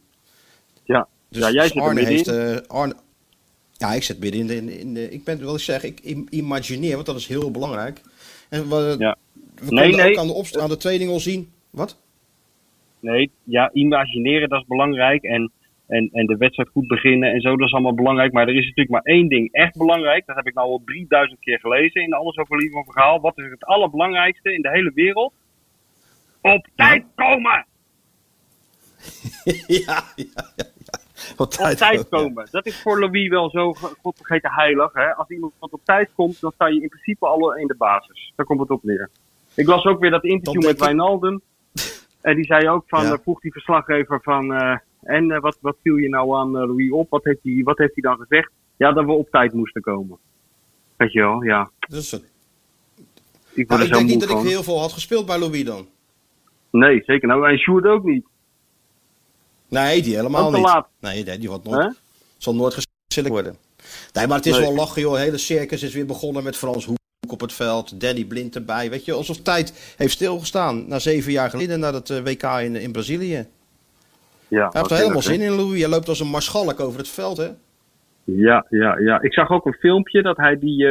[0.92, 1.08] Ja.
[1.28, 2.28] Dus, Ja, jij zit Arne heeft.
[2.28, 2.94] eh, Arne,
[3.72, 5.10] ja, ik zit midden in de, in, de- in de.
[5.10, 8.00] Ik ben wel eens zeggen, ik im- imagineer, want dat is heel belangrijk.
[8.48, 9.16] En we, Ja.
[9.54, 10.10] we Nee, nee.
[10.10, 11.50] ook aan de, opst- aan de training al zien.
[11.70, 11.98] Wat?
[13.00, 15.22] Nee, ja, imagineren dat is belangrijk.
[15.22, 15.52] En,
[15.86, 18.32] en, en de wedstrijd goed beginnen en zo, dat is allemaal belangrijk.
[18.32, 20.26] Maar er is natuurlijk maar één ding echt belangrijk.
[20.26, 23.20] Dat heb ik nou al 3000 keer gelezen in Alles over Lieve Verhaal.
[23.20, 25.32] Wat is het allerbelangrijkste in de hele wereld?
[26.40, 27.66] Op tijd komen!
[29.66, 30.26] ja, ja,
[30.56, 30.64] ja.
[31.36, 32.02] Op tijd ja.
[32.10, 32.48] komen.
[32.50, 34.92] Dat is voor Louis wel zo ge- God vergeten heilig.
[34.92, 35.14] Hè?
[35.14, 38.32] Als iemand op tijd komt, dan sta je in principe al in de basis.
[38.36, 39.10] Daar komt het op neer.
[39.54, 41.40] Ik las ook weer dat interview met Wijnaldum.
[42.20, 43.12] En die zei ook van, Ja.
[43.12, 46.90] eh, vroeg die verslaggever van, eh, en eh, wat, wat viel je nou aan Louis
[46.90, 47.10] op?
[47.10, 48.50] Wat heeft, hij, wat heeft hij dan gezegd?
[48.76, 50.18] Ja, dat we op tijd moesten komen.
[50.96, 51.70] Weet je wel, ja.
[51.88, 52.12] Dus,
[53.52, 55.86] Ik nou, ik denk niet dat ik heel veel had gespeeld bij Louis dan.
[56.70, 57.28] Nee, zeker.
[57.28, 58.26] Nou, en Sjoerd ook niet.
[59.70, 60.62] Nee, die helemaal niet.
[60.64, 60.88] laat.
[61.00, 62.00] Nee, die, die wordt nooit,
[62.38, 63.56] zal nooit geselecteerd worden.
[64.12, 64.60] Nee, maar het is Nee.
[64.62, 65.16] wel lachen, joh.
[65.16, 68.00] Hele circus is weer begonnen met Frans Hoek op het veld.
[68.00, 68.90] Danny Blind erbij.
[68.90, 70.88] Weet je, alsof tijd heeft stilgestaan.
[70.88, 73.34] Na zeven jaar geleden, na dat eh, WK in, in Brazilië.
[73.34, 73.46] Hij
[74.48, 75.80] Ja, heeft wat er helemaal zin in, Louis.
[75.80, 77.48] Hij loopt als een marschalk over het veld, hè?
[78.24, 79.20] Ja, ja, ja.
[79.20, 80.86] Ik zag ook een filmpje dat hij die,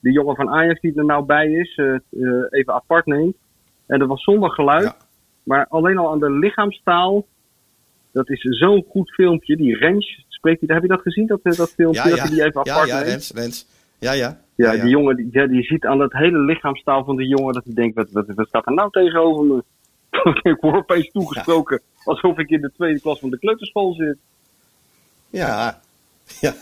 [0.00, 1.94] die jongen van Ajax die er nou bij is, eh,
[2.50, 3.36] even apart neemt.
[3.86, 4.82] En dat was zonder geluid.
[4.82, 4.96] Ja.
[5.42, 7.24] Maar alleen al aan de lichaamstaal.
[8.12, 9.56] Dat is zo'n goed filmpje.
[9.56, 11.26] Die Rens, spreekt hij, heb je dat gezien?
[11.26, 12.22] Dat, eh, dat filmpje, Ja, dat ja.
[12.22, 13.08] hij die even Ja, apart ja, neemt?
[13.08, 13.66] Rens, Rens.
[13.98, 14.40] Ja, ja.
[14.54, 17.54] Ja, ja, die jongen, die, ja, die ziet aan het hele lichaamstaal van die jongen
[17.54, 19.64] dat hij denkt, wat, wat, wat staat er nou tegenover me?
[20.52, 24.16] ik word opeens toegesproken alsof ik in de tweede klas van de kleuterschool zit.
[25.30, 25.80] Ja.
[26.40, 26.52] Ja,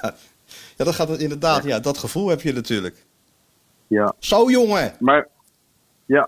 [0.76, 1.64] ja dat gaat inderdaad.
[1.64, 3.04] Ja, dat gevoel heb je natuurlijk.
[3.86, 4.92] Ja, Zo jongen.
[4.98, 5.28] maar
[6.06, 6.26] ja.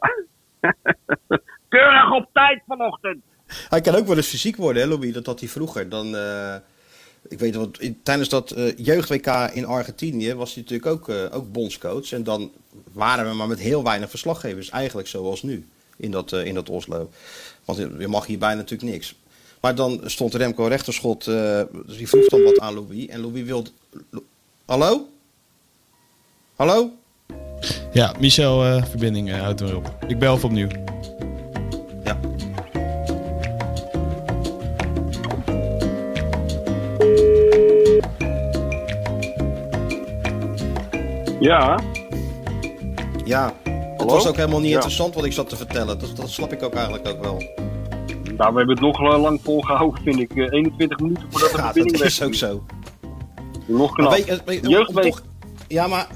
[1.69, 3.23] Keurig op tijd vanochtend.
[3.69, 5.13] Hij kan ook wel eens fysiek worden, hè, Louis?
[5.13, 5.89] Dat had hij vroeger.
[5.89, 6.55] Dan, eh,
[7.29, 11.53] ik weet wat, tijdens dat eh, jeugd-WK in Argentinië was hij natuurlijk ook, eh, ook
[11.53, 12.13] bondscoach.
[12.13, 12.51] En dan
[12.93, 14.71] waren we maar met heel weinig verslaggevers.
[14.71, 17.11] Eigenlijk zoals nu in dat, in dat Oslo.
[17.65, 19.15] Want je mag hierbij natuurlijk niks.
[19.61, 23.07] Maar dan stond Remco Rechterschot, dus die vroeg dan wat aan Louis.
[23.07, 23.71] En Louis wilde...
[24.11, 24.25] Lo-
[24.65, 25.09] Hallo?
[26.57, 26.91] Hallo?
[27.93, 29.97] Ja, Michel, verbinding houdt weer op.
[30.07, 30.69] Ik bel even opnieuw.
[41.43, 41.81] Ja,
[43.25, 43.55] Ja.
[43.97, 44.75] Het was ook helemaal niet Ja.
[44.75, 45.99] interessant wat ik zat te vertellen.
[45.99, 47.37] Dat, dat snap ik ook eigenlijk ook wel.
[48.37, 50.31] nou, we hebben het nog eh, lang volgehouden, vind ik.
[50.37, 52.65] Eh, 21 minuten voordat de Ja, verbinding dat is weg ook zo.
[53.67, 54.17] Nog knap.
[54.63, 55.15] Jeugdweek.
[55.69, 56.07] Ja, maar...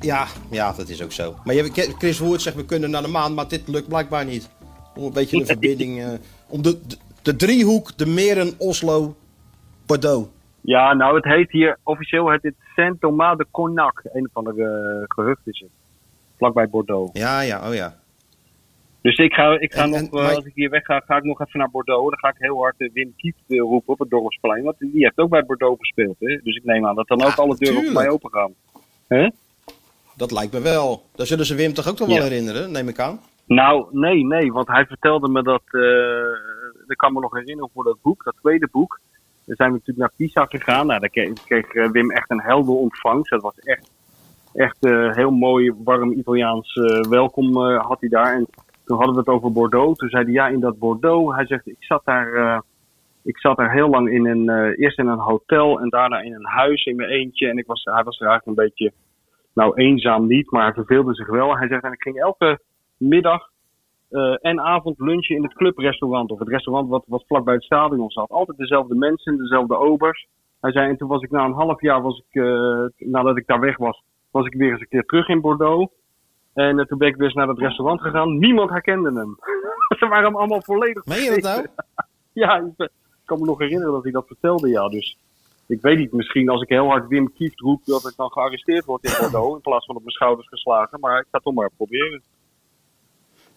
[0.00, 1.34] Ja, ja, dat is ook zo.
[1.44, 4.48] Maar je, Chris Woert zegt we kunnen naar de maan, maar dit lukt blijkbaar niet.
[4.96, 6.00] Om een beetje de verbinding...
[6.02, 6.08] eh,
[6.48, 9.14] om de, de, de driehoek, de meren, Oslo,
[9.86, 10.28] Bordeaux.
[10.64, 14.00] Ja, nou, het heet hier officieel heet het Saint Thomas de Cognac.
[14.12, 15.70] Een of andere uh, gehucht is het.
[16.36, 17.10] Vlakbij Bordeaux.
[17.18, 17.94] Ja, ja, oh ja.
[19.00, 21.00] Dus ik ga, ik ga En- nog, en- eh, maar- als ik hier weg ga,
[21.06, 22.10] ga ik nog even naar Bordeaux.
[22.10, 24.62] Dan ga ik heel hard eh, Wim eh, roepen op het Dorpsplein.
[24.62, 26.16] Want die heeft ook bij Bordeaux gespeeld.
[26.18, 26.40] Hè?
[26.42, 27.98] Dus ik neem aan dat dan Ja, ook alle deuren tuurlijk.
[28.00, 28.52] mij open gaan.
[30.16, 31.02] Dat lijkt me wel.
[31.14, 33.20] Daar zullen ze Wim toch ook nog wel herinneren, neem ik aan.
[33.46, 34.52] Nou, nee, nee.
[34.52, 35.62] Want hij vertelde me dat...
[35.70, 36.50] eh
[36.88, 39.00] ik kan me nog herinneren voor dat boek, dat tweede boek.
[39.56, 40.86] Zijn we natuurlijk naar Pisa gegaan.
[40.86, 43.30] Nou, daar kreeg, eh, Wim echt een helder ontvangst.
[43.30, 43.90] Dat was echt,
[44.52, 48.34] echt eh, heel mooi, warm Italiaans eh, welkom had hij daar.
[48.34, 48.46] En
[48.84, 49.98] toen hadden we het over Bordeaux.
[49.98, 51.34] Toen zei hij, ja, in dat Bordeaux.
[51.36, 52.62] Hij zegt, ik zat daar,
[53.22, 56.46] ik zat daar heel lang in een, eerst in een hotel en daarna in een
[56.46, 57.48] huis in mijn eentje.
[57.48, 58.92] En ik was, hij was er eigenlijk een beetje,
[59.54, 61.56] nou eenzaam niet, maar hij verveelde zich wel.
[61.56, 62.58] Hij zegt, en ik ging elke
[62.96, 63.51] middag
[64.12, 66.30] eh, en avond lunchen in het clubrestaurant.
[66.30, 68.30] Of het restaurant wat, wat vlakbij het stadion zat.
[68.30, 70.26] Altijd dezelfde mensen, dezelfde obers.
[70.60, 73.46] Hij zei, en toen was ik na een half jaar, was ik, eh, nadat ik
[73.46, 75.92] daar weg was, was ik weer eens een keer terug in Bordeaux.
[76.54, 78.38] En eh, toen ben ik weer eens naar het restaurant gegaan.
[78.38, 79.36] Niemand herkende hem.
[79.98, 81.66] Ze waren hem allemaal volledig Meen je dat nou?
[82.44, 82.90] ja, ik
[83.22, 84.88] ik kan me nog herinneren dat hij dat vertelde, ja.
[84.88, 85.16] Dus
[85.66, 88.84] ik weet niet, misschien als ik heel hard Wim Kieft roep, dat ik dan gearresteerd
[88.84, 89.54] word in Bordeaux.
[89.54, 91.00] In plaats van op mijn schouders geslagen.
[91.00, 92.22] Maar ik ga het toch maar proberen.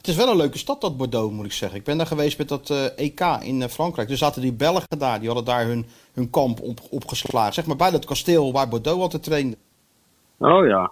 [0.06, 1.80] Het is wel een leuke stad, dat Bordeaux, moet ik zeggen.
[1.80, 4.10] Ik ben daar geweest met dat eh, EK in eh, Frankrijk.
[4.10, 7.54] Er zaten die Belgen daar, die hadden daar hun, hun kamp op, opgeslagen.
[7.54, 9.58] Zeg maar bij dat kasteel waar Bordeaux altijd trainde.
[10.38, 10.92] Oh ja.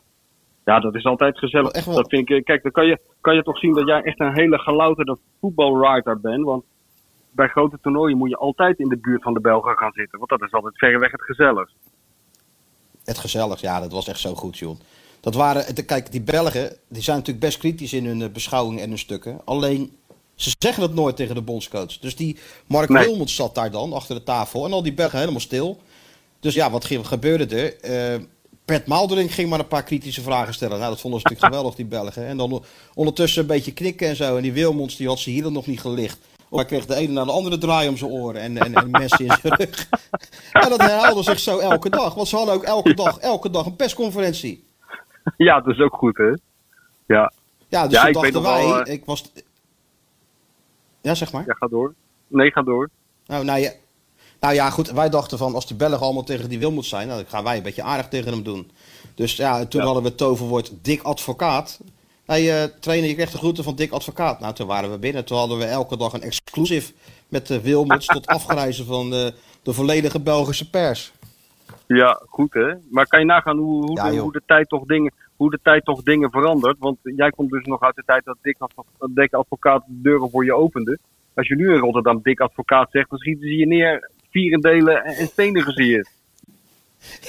[0.66, 1.72] Ja, dat is altijd gezellig.
[1.72, 1.96] Echt wel.
[1.96, 4.20] Dat vind ik, eh, kijk, dan kan je, kan je toch zien dat jij echt
[4.20, 6.44] een hele gelouterde voetbalwriter bent.
[6.44, 6.64] Want
[7.32, 10.18] bij grote toernooien moet je altijd in de buurt van de Belgen gaan zitten.
[10.18, 11.76] Want dat is altijd verreweg het gezelligst.
[13.04, 14.78] Het gezellig, ja, dat was echt zo goed, John.
[15.24, 18.90] Dat waren, kijk, die Belgen, die zijn natuurlijk best kritisch in hun eh, beschouwing en
[18.90, 19.42] hun stukken.
[19.46, 19.92] Alleen,
[20.36, 21.98] ze zeggen het nooit tegen de bondscoach.
[22.00, 23.22] Dus die Mark Nee.
[23.28, 24.66] Zat daar dan, achter de tafel.
[24.66, 25.78] En al die Belgen helemaal stil.
[26.40, 27.80] Dus ja, wat ge- gebeurde er?
[28.14, 28.20] Eh
[28.66, 30.78] Pet Maalderink ging maar een paar kritische vragen stellen.
[30.80, 32.26] Nou, dat vonden ze natuurlijk geweldig, die Belgen.
[32.28, 34.36] En dan ondertussen een beetje knikken en zo.
[34.38, 36.18] En die Wilmots, die had zijn hielen nog niet gelicht.
[36.50, 39.10] Hij kreeg de ene naar de andere draai om zijn oren en, en, en in
[39.10, 39.90] zijn rug.
[40.64, 42.14] En dat herhaalde zich zo elke dag.
[42.14, 44.64] Want ze hadden ook elke dag, elke dag een persconferentie.
[45.38, 46.34] ja, dat is ook goed, hè?
[47.06, 47.32] Ja,
[47.68, 49.32] Ja, dus Ja, toen ik weet nog wij, wel, eh, ik was...
[51.02, 51.44] Ja, zeg maar.
[51.48, 51.94] ja, ga door.
[52.28, 52.90] Nee, ga door.
[53.26, 53.72] Nou, nou, ja,
[54.40, 57.22] nou ja, goed, wij dachten van als die Belgen allemaal tegen die Wilmots zijn, nou,
[57.22, 58.72] dan gaan wij een beetje aardig tegen hem doen.
[59.16, 59.86] Dus ja, toen Ja.
[59.86, 61.80] hadden we het toverwoord Dick Advocaat.
[62.26, 64.40] Hey, eh trainer, je kreeg de groeten van Dick Advocaat.
[64.40, 65.26] Nou, toen waren we binnen.
[65.26, 66.94] Toen hadden we elke dag een exclusive
[67.28, 69.34] met de Wilmots tot afgereizen van de,
[69.64, 71.12] de volledige Belgische pers.
[71.96, 72.74] Ja, goed hè.
[72.90, 75.60] Maar kan je nagaan hoe, hoe, Ja, de, hoe, de, tijd toch dingen, hoe de
[75.64, 76.76] tijd toch dingen verandert?
[76.80, 78.58] Want jij komt dus nog uit de tijd dat Dick,
[79.10, 80.98] Dick Advocaat de deuren voor je opende.
[81.34, 85.16] Als je nu in Rotterdam Dick Advocaat zegt, dan schieten ze je neer, vierendelen en,
[85.16, 86.10] en stenen gezierd.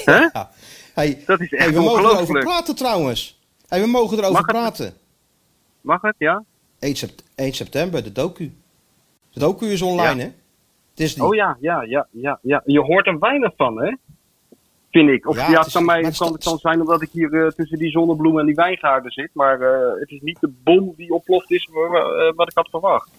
[0.05, 0.19] Hè?
[0.19, 0.51] Ja.
[0.95, 3.41] Hey, Dat is hey, echt we mogen erover praten trouwens.
[3.69, 4.57] Hey, we mogen erover Mag het?
[4.57, 4.93] praten.
[5.81, 6.45] Mag het, ja?
[6.79, 8.53] 1, sept- 1 september, de docu.
[9.33, 10.23] De docu is online, Ja.
[10.29, 10.33] hè?
[10.95, 11.27] Disney.
[11.27, 12.63] Oh ja, ja, ja, ja, ja.
[12.65, 13.93] Je hoort er weinig van, hè?
[14.95, 15.29] Vind ik.
[15.29, 17.51] Of Ja, ja, het kan, mij, het kan, het kan zijn omdat ik hier eh,
[17.51, 19.31] tussen die zonnebloemen en die wijngaarden zit.
[19.33, 23.11] Maar eh, het is niet de bom die ontploft is eh, wat ik had verwacht.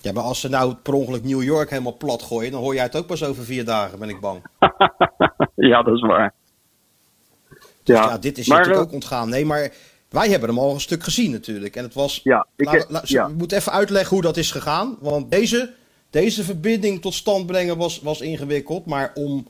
[0.00, 2.82] Ja, maar als ze nou per ongeluk New York helemaal plat gooien, dan hoor jij
[2.82, 4.42] het ook pas over vier dagen, ben ik bang.
[5.70, 6.34] ja, dat is waar.
[7.84, 9.28] Ja, Ja, dit is maar, natuurlijk ook ontgaan.
[9.28, 9.72] Nee, maar
[10.08, 11.76] wij hebben hem al een stuk gezien natuurlijk.
[11.76, 12.20] En het was...
[12.22, 13.26] Ja, ik, ja.
[13.26, 14.96] We moeten even uitleggen hoe dat is gegaan.
[15.00, 15.72] Want deze,
[16.10, 18.86] deze verbinding tot stand brengen was, was ingewikkeld.
[18.86, 19.46] Maar om,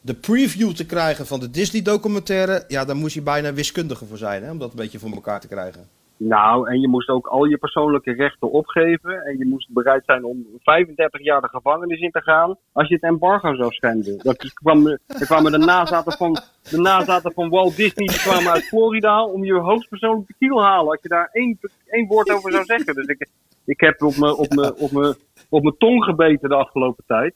[0.00, 4.42] de preview te krijgen van de Disney-documentaire, ja, daar moest je bijna wiskundige voor zijn,
[4.42, 5.88] hè, om dat een beetje voor elkaar te krijgen.
[6.22, 9.22] Nou, en je moest ook al je persoonlijke rechten opgeven.
[9.24, 12.56] En je moest bereid zijn om 35 jaar de gevangenis in te gaan.
[12.72, 14.18] als je het embargo zou schenden.
[14.18, 16.32] Dat kwam, er kwamen de nazaten van,
[16.70, 18.06] de nazaten van Walt Disney.
[18.06, 19.24] die kwamen uit Florida.
[19.24, 20.90] om je hoogstpersoonlijk te halen.
[20.90, 22.94] Als je daar één, één woord over zou zeggen.
[22.94, 23.28] Dus ik,
[23.64, 25.16] ik heb op mijn op me, op me,
[25.48, 27.34] op tong gebeten de afgelopen tijd.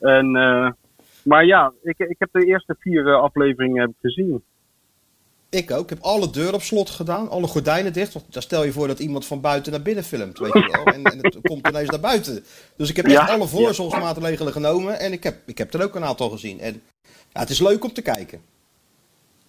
[0.00, 0.70] En, uh,
[1.24, 4.44] maar ja, ik, ik heb de eerste vier uh, afleveringen heb ik gezien.
[5.48, 5.82] Ik ook.
[5.82, 8.12] Ik heb alle deuren op slot gedaan, alle gordijnen dicht.
[8.12, 10.94] Want daar stel je voor dat iemand van buiten naar binnen filmt, weet je wel.
[10.94, 12.44] En, en het komt ineens naar buiten.
[12.76, 14.98] Dus ik heb echt alle voorzorgsmaatregelen genomen.
[14.98, 16.60] En ik heb, ik heb er ook een aantal gezien.
[16.60, 16.82] En
[17.32, 18.40] ja, het is leuk om te kijken.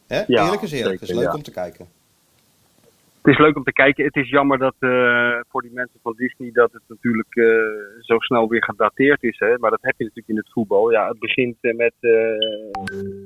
[0.08, 0.24] Hè?
[0.26, 1.00] eerlijk is eerlijk.
[1.00, 1.88] het is leuk om te kijken.
[3.26, 4.06] Het is leuk om te kijken.
[4.06, 7.46] Het is jammer dat uh, voor die mensen van Disney dat het natuurlijk uh,
[8.00, 9.40] zo snel weer gedateerd is.
[9.40, 9.58] Hè?
[9.58, 10.92] Maar dat heb je natuurlijk in het voetbal.
[10.92, 12.12] Ja, het begint met, uh,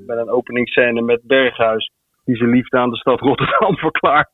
[0.05, 1.91] met een openingsscène met Berghuis
[2.25, 4.29] die zijn liefde aan de stad Rotterdam verklaart.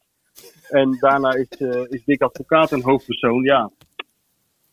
[0.69, 1.49] En daarna is,
[1.89, 3.43] is Dick Advocaat een hoofdpersoon.
[3.43, 3.71] Ja,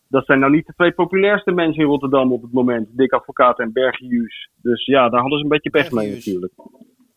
[0.07, 2.87] dat zijn nou niet de twee populairste mensen in Rotterdam op het moment.
[2.91, 4.49] Dick Advocaat en Bergius.
[4.61, 6.53] Dus ja, daar hadden ze een beetje pech mee natuurlijk.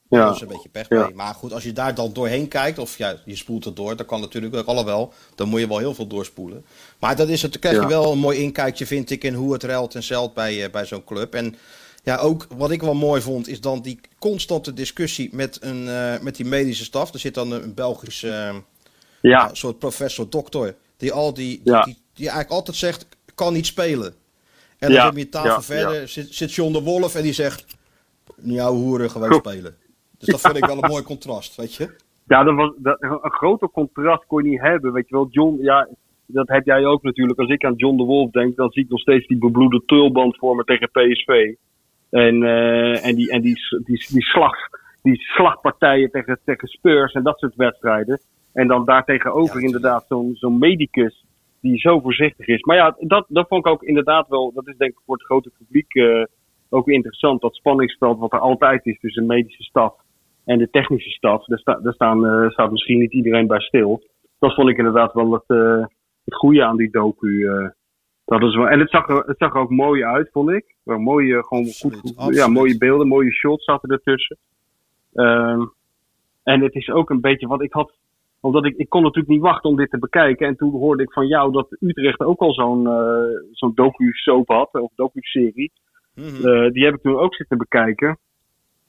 [0.09, 1.14] Ja, daar is een beetje pech mee.
[1.14, 4.07] Maar goed, als je daar dan doorheen kijkt, of ja, je spoelt het door, dan
[4.07, 5.12] kan natuurlijk ook allemaal.
[5.35, 6.64] Dan moet je wel heel veel doorspoelen.
[6.99, 9.53] Maar dat is het, dan krijg je wel een mooi inkijkje, vind ik, in hoe
[9.53, 11.35] het ruilt en zelt bij, uh, bij zo'n club.
[11.35, 11.57] En
[12.03, 16.19] ja, ook wat ik wel mooi vond, is dan die constante discussie met, een, uh,
[16.21, 17.12] met die medische staf.
[17.12, 18.57] Er zit dan een, Belgische uh,
[19.21, 19.51] ja.
[19.53, 24.14] soort professor, dokter, die, al die, die, die, die, eigenlijk altijd zegt, kan niet spelen.
[24.79, 27.64] En dan heb je tafel verder, zit, zit John de Wolf en die zegt,
[28.42, 29.77] jouw hoeren gewoon spelen.
[30.18, 31.96] Dus dat vind ik wel een mooi contrast, weet je.
[32.26, 35.29] Ja, dat was, dat, een groter contrast kon je niet hebben, weet je wel.
[35.31, 35.88] John, ja,
[36.26, 37.38] dat heb jij ook natuurlijk.
[37.38, 40.37] Als ik aan John de Wolf denk, dan zie ik nog steeds die bebloede tulband
[40.37, 41.55] voor me tegen PSV.
[42.11, 44.57] En, uh, en, die, en die, die, die, slag,
[45.02, 48.20] die slagpartijen tegen, tegen Spurs en dat soort wedstrijden.
[48.52, 51.24] En dan daartegenover ja, inderdaad zo'n zo'n medicus
[51.61, 52.62] die zo voorzichtig is.
[52.62, 55.24] Maar ja, dat, dat vond ik ook inderdaad wel, dat is denk ik voor het
[55.24, 56.24] grote publiek uh,
[56.68, 57.40] ook interessant.
[57.40, 59.94] Dat spanningsveld wat er altijd is tussen medische staf
[60.47, 61.45] en de technische staf.
[61.45, 64.03] Daar, sta, daar staan, uh, staat misschien niet iedereen bij stil.
[64.39, 65.85] Dat vond ik inderdaad wel het, uh,
[66.25, 67.49] het goede aan die docu.
[68.25, 70.75] Dat is wel, en het zag, er, het zag er ook mooi uit, vond ik.
[70.83, 72.39] Wel mooie, gewoon absoluut, goed, absoluut.
[72.39, 74.37] ja, mooie beelden, mooie shots zaten ertussen.
[75.15, 75.73] Um,
[76.43, 77.93] en het is ook een beetje wat ik had.
[78.41, 80.47] Omdat ik, ik kon natuurlijk niet wachten om dit te bekijken.
[80.47, 84.73] En toen hoorde ik van jou dat Utrecht ook al zo'n uh, zo'n docu-soap had,
[84.73, 85.73] of docu-serie.
[86.15, 86.47] Mm -hmm.
[86.47, 88.19] uh, die heb ik toen ook zitten bekijken.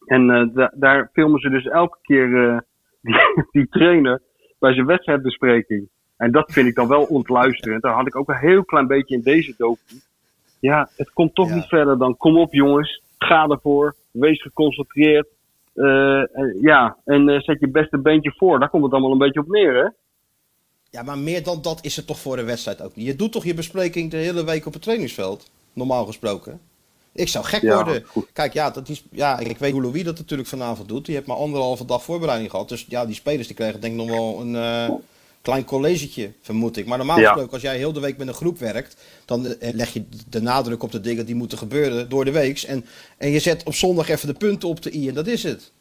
[0.08, 2.30] En da daar filmen ze dus elke keer
[3.02, 3.15] die,
[3.52, 4.22] die trainer
[4.60, 5.89] bij zijn wedstrijdbespreking.
[6.17, 7.82] En dat vind ik dan wel ontluisterend.
[7.82, 9.96] Daar had ik ook een heel klein beetje in deze docu.
[10.60, 11.56] Ja, het komt toch ja.
[11.56, 15.28] niet verder dan kom op jongens, ga ervoor, wees geconcentreerd.
[15.76, 16.24] Uh,
[16.62, 18.60] ja, en uh, zet je beste beentje voor.
[18.60, 19.89] Daar komt het allemaal een beetje op neer, hè?
[20.89, 23.06] Ja, maar meer dan dat is het toch voor de wedstrijd ook niet.
[23.06, 26.60] Je doet toch je bespreking de hele week op het trainingsveld, normaal gesproken.
[27.17, 28.03] Ik zou gek ja, worden.
[28.06, 28.27] Goed.
[28.34, 31.06] Kijk, ja, dat is, ja, ik weet hoe Louis dat natuurlijk vanavond doet.
[31.06, 32.69] Die heeft maar anderhalve dag voorbereiding gehad.
[32.69, 34.53] Dus ja, die spelers die kregen denk ik nog wel een...
[34.53, 34.95] Uh,
[35.41, 36.86] klein collegetje, vermoed ik.
[36.86, 37.51] Maar normaal gesproken, ja.
[37.51, 40.91] als jij heel de week met een groep werkt, dan leg je de nadruk op
[40.91, 42.62] de dingen die moeten gebeuren door de week.
[42.62, 42.86] En,
[43.17, 45.71] en je zet op zondag even de punten op de i en dat is het.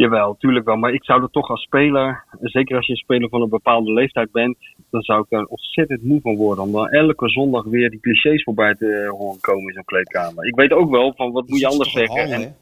[0.00, 0.76] Jawel, tuurlijk wel.
[0.76, 3.92] Maar ik zou er toch als speler, zeker als je een speler van een bepaalde
[3.92, 4.56] leeftijd bent,
[4.90, 6.64] dan zou ik er ontzettend moe van worden.
[6.64, 10.46] Om dan elke zondag weer die clichés voorbij te horen komen in zo'n kleedkamer.
[10.46, 12.30] Ik weet ook wel van wat moet je anders zeggen.
[12.30, 12.56] Hal, en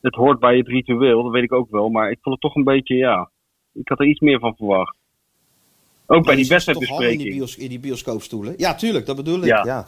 [0.00, 1.88] het hoort bij het ritueel, dat weet ik ook wel.
[1.88, 3.30] Maar ik vond het toch een beetje, ja,
[3.72, 4.96] ik had er iets meer van verwacht.
[6.06, 7.20] Ook bij die wedstrijdbespreking.
[7.20, 8.54] In die, bios, in die bioscoopstoelen.
[8.56, 9.44] Ja, tuurlijk, dat bedoel ik.
[9.44, 9.86] Ja, ja.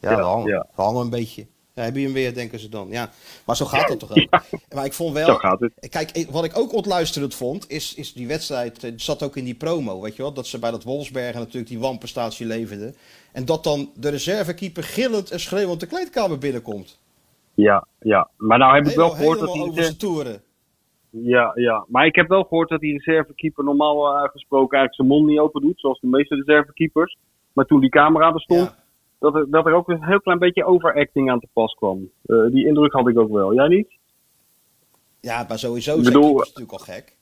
[0.00, 0.66] ja, ja, hangen, ja.
[0.74, 1.46] hangen een beetje.
[1.74, 2.88] Ja, heb je hem weer, denken ze dan.
[2.90, 3.10] Ja,
[3.46, 4.26] maar zo gaat dat toch ook.
[4.30, 4.42] Ja.
[4.74, 5.26] Maar ik vond wel...
[5.26, 5.88] Zo gaat het.
[5.90, 8.82] Kijk, wat ik ook ontluisterend vond, is, is die wedstrijd...
[8.82, 10.32] Het zat ook in die promo, weet je wel?
[10.32, 12.94] Dat ze bij dat Wolfsbergen natuurlijk die wanprestatie leverden.
[13.32, 17.00] En dat dan de reservekeeper gillend en schreeuwend de kleedkamer binnenkomt.
[17.54, 18.28] Ja, ja.
[18.36, 19.62] Maar nou heb ik wel gehoord dat hij...
[19.62, 20.42] over zijn toeren.
[21.10, 25.08] Ja, ja, maar ik heb wel gehoord dat die reservekeeper normaal uh, gesproken eigenlijk zijn
[25.08, 27.16] mond niet open doet, zoals de meeste reservekeepers.
[27.52, 28.81] Maar toen die camera er stond, ja.
[29.22, 32.10] Dat, er, dat er ook een heel klein beetje overacting aan te pas kwam.
[32.26, 33.54] Uh, die indruk had ik ook wel.
[33.54, 33.88] Jij niet?
[35.20, 37.16] Ja, maar sowieso is bedoel, natuurlijk al gek.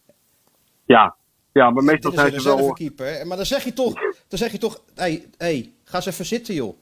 [0.85, 1.17] Ja,
[1.53, 2.73] ja maar meestal zijn ze wel...
[2.73, 3.95] Keeper, maar dan zeg je toch,
[4.29, 6.75] dan zeg je toch, hé, hey, hey, ga eens even zitten joh.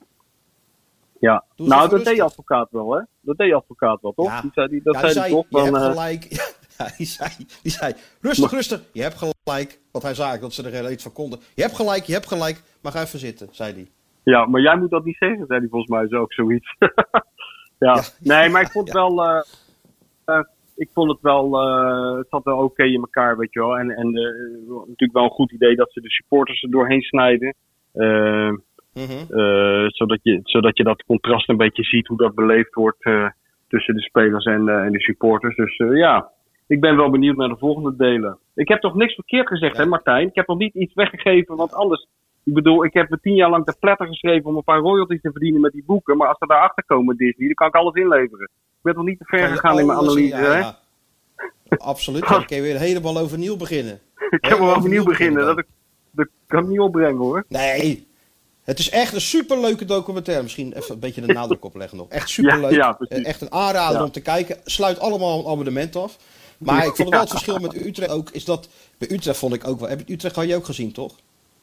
[1.21, 3.03] Ja, nou dat deed advocaat wel hè.
[3.21, 4.27] Dat deed advocaat wel, toch?
[4.27, 4.41] Ja.
[4.41, 6.27] Die zei, die, dat ja, zei, zei toch je hebt uh, gelijk.
[6.79, 7.31] Ja, die zei,
[7.63, 8.83] die zei rustig, rustig.
[8.93, 9.81] Je hebt gelijk.
[9.91, 11.41] Want hij zei dat ze er heel iets van konden.
[11.55, 12.63] Je hebt gelijk, je hebt gelijk.
[12.81, 13.91] Maar ga even zitten, zei hij.
[14.31, 16.75] Ja, maar jij moet dat niet zeggen, zei hij volgens mij zo ook zoiets.
[17.79, 17.95] Ja.
[17.95, 18.03] Ja.
[18.21, 19.25] Nee, maar ik vond het wel.
[19.25, 19.41] eh,
[20.25, 20.41] eh,
[20.77, 21.61] ik vond het wel.
[21.61, 23.79] eh, het zat wel oké in elkaar, weet je wel.
[23.79, 24.11] En, en
[24.67, 27.55] natuurlijk wel een goed idee dat ze de supporters er doorheen snijden.
[28.95, 29.25] Mhm.
[29.87, 33.03] zodat, je, zodat je dat contrast een beetje ziet, hoe dat beleefd wordt
[33.69, 35.57] tussen de spelers en, en de supporters.
[35.57, 36.31] Dus ja,
[36.67, 38.39] ik ben wel benieuwd naar de volgende delen.
[38.55, 39.83] Ik heb toch niks verkeerd gezegd, Ja.
[39.83, 40.29] hè Martijn?
[40.29, 42.07] Ik heb nog niet iets weggegeven, want anders.
[42.49, 45.21] Ik bedoel, ik heb me tien jaar lang te pletter geschreven om een paar royalties
[45.21, 46.17] te verdienen met die boeken.
[46.17, 48.45] Maar als ze daarachter komen, Disney, dan kan ik alles inleveren.
[48.55, 50.59] Ik ben toch niet te ver Kan gegaan in mijn alles- analyse, ja, hè?
[50.59, 50.79] ja.
[51.69, 52.29] Absoluut.
[52.29, 54.01] Dan kun je weer helemaal overnieuw beginnen.
[54.31, 55.45] Ik Helemaal wel overnieuw beginnen.
[55.45, 55.67] Dat, ik,
[56.11, 57.45] dat kan ik niet opbrengen, hoor.
[57.49, 58.07] Nee.
[58.63, 60.43] Het is echt een superleuke documentaire.
[60.43, 62.09] Misschien even een beetje de nadruk opleggen nog.
[62.09, 62.71] Echt superleuk.
[62.71, 64.05] Ja, echt een aanrader Ja.
[64.05, 64.57] om te kijken.
[64.65, 66.17] Sluit allemaal een abonnement af.
[66.59, 68.31] Maar ik vond wel het verschil met Utrecht ook.
[68.31, 69.89] Is dat, bij Utrecht vond ik ook wel.
[69.89, 71.15] Heb je Utrecht had je ook gezien, toch?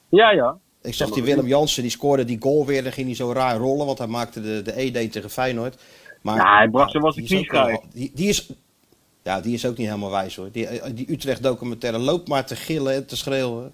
[0.10, 0.58] Ja, ja.
[0.86, 2.84] Ik zag die Willem Jansen, die scoorde die goal weer.
[2.84, 5.82] Dan ging hij zo raar rollen, want hij maakte de, de E-D tegen Feyenoord.
[6.22, 7.80] Maar, Ja, hij bracht ze ook wel- knieschijf.
[7.94, 8.50] Die, die is,
[9.24, 10.50] ja, die is ook niet helemaal wijs hoor.
[10.52, 13.74] Die, eh, die Utrecht documentaire loopt maar te gillen en te schreeuwen.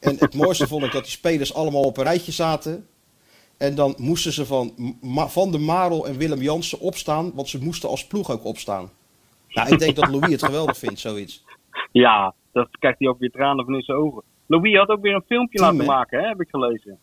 [0.00, 2.86] En het mooiste vond ik dat die spelers allemaal op een rijtje zaten.
[3.56, 4.74] En dan moesten ze van
[5.28, 8.90] Van der Marel en Willem Jansen opstaan, want ze moesten als ploeg ook opstaan.
[9.48, 11.44] Nou, ik denk dat Louis het geweldig vindt, zoiets.
[11.92, 14.22] Ja, dat krijgt hij ook weer tranen van in zijn ogen.
[14.46, 15.96] Louis had ook weer een filmpje Team, laten hè?
[15.96, 16.98] maken, hè, heb ik gelezen.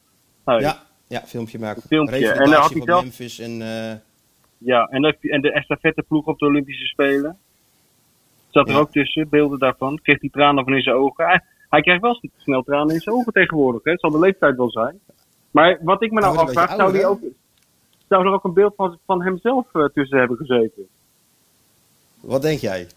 [0.45, 0.59] Hey.
[0.59, 1.81] Ja, ja filmpje maken.
[1.81, 2.31] Een filmpje.
[2.31, 3.61] En dan had hij zelf- Memphis en...
[3.61, 3.93] eh,
[4.57, 7.37] Ja, en de, en de estafetteploeg op de Olympische Spelen.
[8.49, 8.79] Zat er Ja.
[8.79, 9.99] ook tussen, beelden daarvan.
[10.01, 11.25] Kreeg hij tranen van in zijn ogen.
[11.25, 13.83] Hij, hij krijgt wel snel tranen in zijn ogen tegenwoordig.
[13.83, 13.91] Hè.
[13.91, 14.99] Het zal de leeftijd wel zijn.
[15.51, 17.19] Maar wat ik me nou afvraag, zou, die ook,
[18.07, 20.87] zou er ook een beeld van, van hemzelf eh, tussen hebben gezeten?
[22.19, 22.87] Wat denk jij?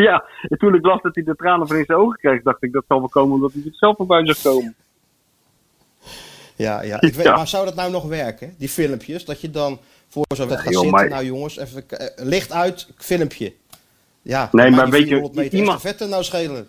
[0.08, 2.62] Ja, en toen ik las dat hij de tranen van in zijn ogen kreeg, dacht
[2.62, 4.74] ik dat zal wel komen omdat hij zichzelf voorbij zou komen.
[6.56, 7.00] Ja, ja.
[7.00, 7.36] Ik weet, Ja.
[7.36, 9.24] Maar zou dat nou nog werken, die filmpjes?
[9.24, 9.78] Dat je dan
[10.08, 11.08] voor zo'n wedstrijd gaat zitten.
[11.10, 13.52] Nou jongens, even eh, licht uit, filmpje.
[14.22, 16.68] Ja, Nee, maar weet je, 400 meter iemand- vetten nou schelen?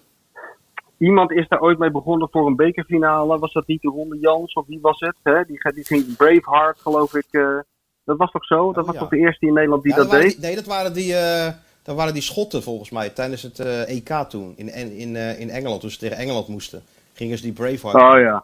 [0.97, 3.39] Iemand is daar ooit mee begonnen voor een bekerfinale.
[3.39, 5.15] Was dat niet de Ronde Jans of wie was het?
[5.23, 5.43] Hè?
[5.45, 7.25] Die, die ging Braveheart, geloof ik.
[7.31, 7.59] eh,
[8.05, 8.71] dat was toch zo?
[8.73, 8.99] Dat Oh, was ja.
[8.99, 10.31] toch de eerste in Nederland die Ja, dat deed?
[10.31, 11.53] die- nee, dat waren die, eh,
[11.87, 14.53] dat waren die schotten volgens mij tijdens het eh, EK toen.
[14.57, 16.81] In, in, eh, in Engeland, toen ze tegen Engeland moesten.
[17.13, 17.95] Gingen ze die Braveheart.
[17.95, 18.43] Oh ja.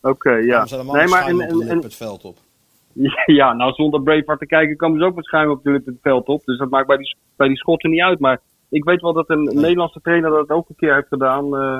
[0.00, 0.66] Oké, ja.
[0.70, 2.36] Allemaal Nee, maar en, en, en, het veld op.
[3.40, 6.26] ja, nou zonder Braveheart te kijken kwamen ze ook waarschijnlijk op de lip het veld
[6.26, 6.44] op.
[6.44, 8.18] Dus dat maakt bij die, bij die schotten niet uit.
[8.18, 11.56] Maar ik weet wel dat een Nederlandse trainer dat ook een keer heeft gedaan.
[11.56, 11.78] eh,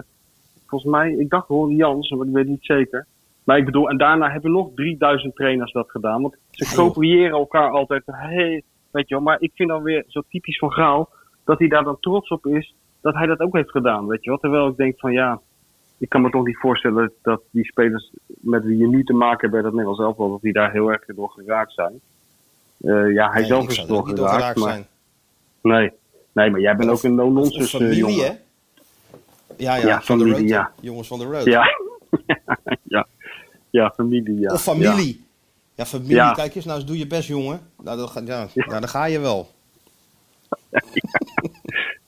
[0.66, 3.06] volgens mij, ik dacht Ron Jans, maar ik weet niet zeker.
[3.44, 6.22] Maar ik bedoel, en daarna hebben nog 3000 trainers dat gedaan.
[6.22, 8.02] Want ze Ja, kopiëren elkaar altijd.
[8.06, 11.08] Hey, weet je wel, maar ik vind dan weer zo typisch van Gaal
[11.44, 14.06] dat hij daar dan trots op is dat hij dat ook heeft gedaan.
[14.06, 15.40] Weet je wel, terwijl ik denk van ja,
[15.98, 19.40] ik kan me toch niet voorstellen dat die spelers met wie je nu te maken
[19.40, 22.00] hebt bij dat Nederlands elftal, dat die daar heel erg door geraakt zijn.
[22.80, 24.86] Eh, ja, hij Nee, zelf is er er door geraakt, geraakt maar zijn.
[25.62, 25.90] nee.
[26.32, 28.24] Nee, maar jij bent Of- ook een no-nonsense familie, jongen.
[28.24, 28.32] hè?
[29.56, 30.40] Ja, ja, Ja, van de road.
[30.48, 30.72] ja.
[30.80, 31.44] Jongens van de road.
[31.44, 31.64] Ja.
[32.82, 33.06] ja.
[33.70, 34.52] Ja, familie, ja.
[34.52, 35.26] Of familie.
[35.78, 36.14] Ja, familie.
[36.14, 36.32] Ja.
[36.32, 37.60] Kijk eens, nou eens doe je best, jongen.
[37.82, 39.48] Nou, dan, ga- ja, nou, dan ga je wel.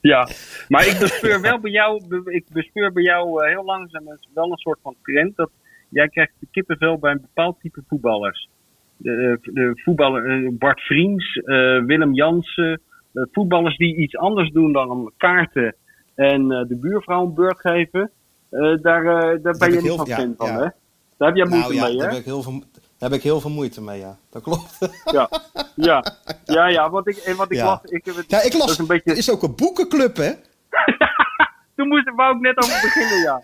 [0.01, 0.29] Ja,
[0.69, 4.05] maar ik bespeur wel bij jou, ik bespeur bij jou eh, heel langzaam
[4.35, 5.51] wel een soort van trend dat
[5.89, 8.49] jij krijgt de kippenvel bij een bepaald type voetballers.
[8.97, 11.45] De, de voetballer eh, Bart Vriends, eh,
[11.85, 12.81] Willem Jansen,
[13.13, 15.75] eh, voetballers die iets anders doen dan om kaarten
[16.15, 18.11] en eh, de buurvrouw een beurt geven.
[18.51, 20.53] eh, daar, eh, daar ben je niet van ja, fan van, ja.
[20.53, 20.69] hè?
[21.17, 22.13] Daar heb jij moeite Nou ja, mee, daar hè?
[22.13, 22.63] heb, ik heel veel,
[23.01, 24.17] daar heb ik heel veel moeite mee, ja.
[24.31, 24.79] Dat klopt.
[25.17, 25.29] Ja,
[25.75, 26.05] ja,
[26.45, 27.65] ja, ja, wat ik, en wat ik Ja.
[27.67, 30.31] las, ik het, Ja, ik las, is een beetje, is ook een boekenclub, hè?
[31.77, 33.43] Toen moest, wou ik net over beginnen, ja.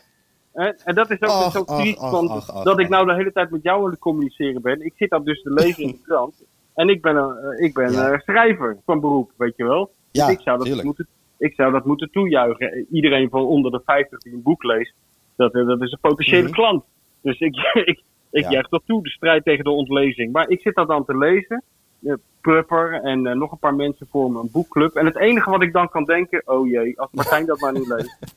[0.53, 3.51] En, en dat is ook Ach, zo triest, want dat ik nou de hele tijd
[3.51, 4.85] met jou aan het communiceren ben.
[4.85, 6.35] Ik zit dat dus te lezen in de krant.
[6.75, 8.11] En ik ben, een, eh, ik ben Ja.
[8.12, 9.90] eh, schrijver van beroep, weet je wel.
[10.11, 11.07] Ja, dus ik zou, dat moeten,
[11.38, 12.87] ik zou dat moeten toejuichen.
[12.90, 14.95] Iedereen van onder de 50 die een boek leest,
[15.37, 16.53] dat, eh, dat is een potentiële Mhm.
[16.53, 16.85] klant.
[17.23, 18.03] Dus ik, ik,
[18.37, 18.51] ik Ja.
[18.51, 20.33] juich dat toe, de strijd tegen de ontlezing.
[20.33, 21.62] Maar ik zit dat dan te lezen.
[22.03, 24.94] Eh, Prupper en eh, nog een paar mensen vormen een boekclub.
[24.94, 27.87] En het enige wat ik dan kan denken, oh jee, als Martijn dat maar niet
[27.87, 28.19] leest.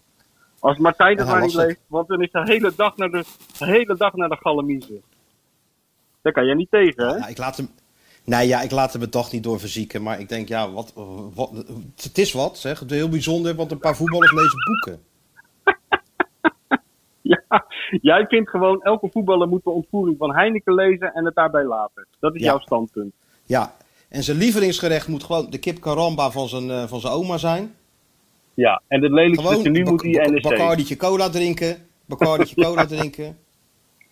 [0.61, 3.23] Als Martijn dat Ja, maar niet leest, want dan is de hele dag naar de,
[3.57, 5.01] de hele dag naar de galamiezen.
[6.21, 7.15] Daar kan jij niet tegen, hè?
[7.15, 7.69] Ja, ik laat hem...
[8.23, 10.03] Nee, ja, ik laat hem toch niet door verzieken.
[10.03, 10.93] Maar ik denk, ja, wat,
[11.33, 11.51] wat,
[11.95, 12.79] het is wat, zeg.
[12.79, 15.03] Het is heel bijzonder, want een paar voetballers lezen boeken.
[17.91, 21.63] Ja, jij vindt gewoon, elke voetballer moet de ontvoering van Heineken lezen en het daarbij
[21.63, 22.07] laten.
[22.19, 22.47] Dat is Ja.
[22.47, 23.13] jouw standpunt.
[23.45, 23.73] Ja,
[24.09, 27.75] en zijn lievelingsgerecht moet gewoon de kip caramba van zijn, eh, van zijn oma zijn.
[28.53, 30.41] Ja, en het lelijkste Gewoon tenue moet die Bac- NEC.
[30.41, 31.77] Bacardi'tje cola drinken.
[32.05, 33.37] Bacardi'tje cola drinken.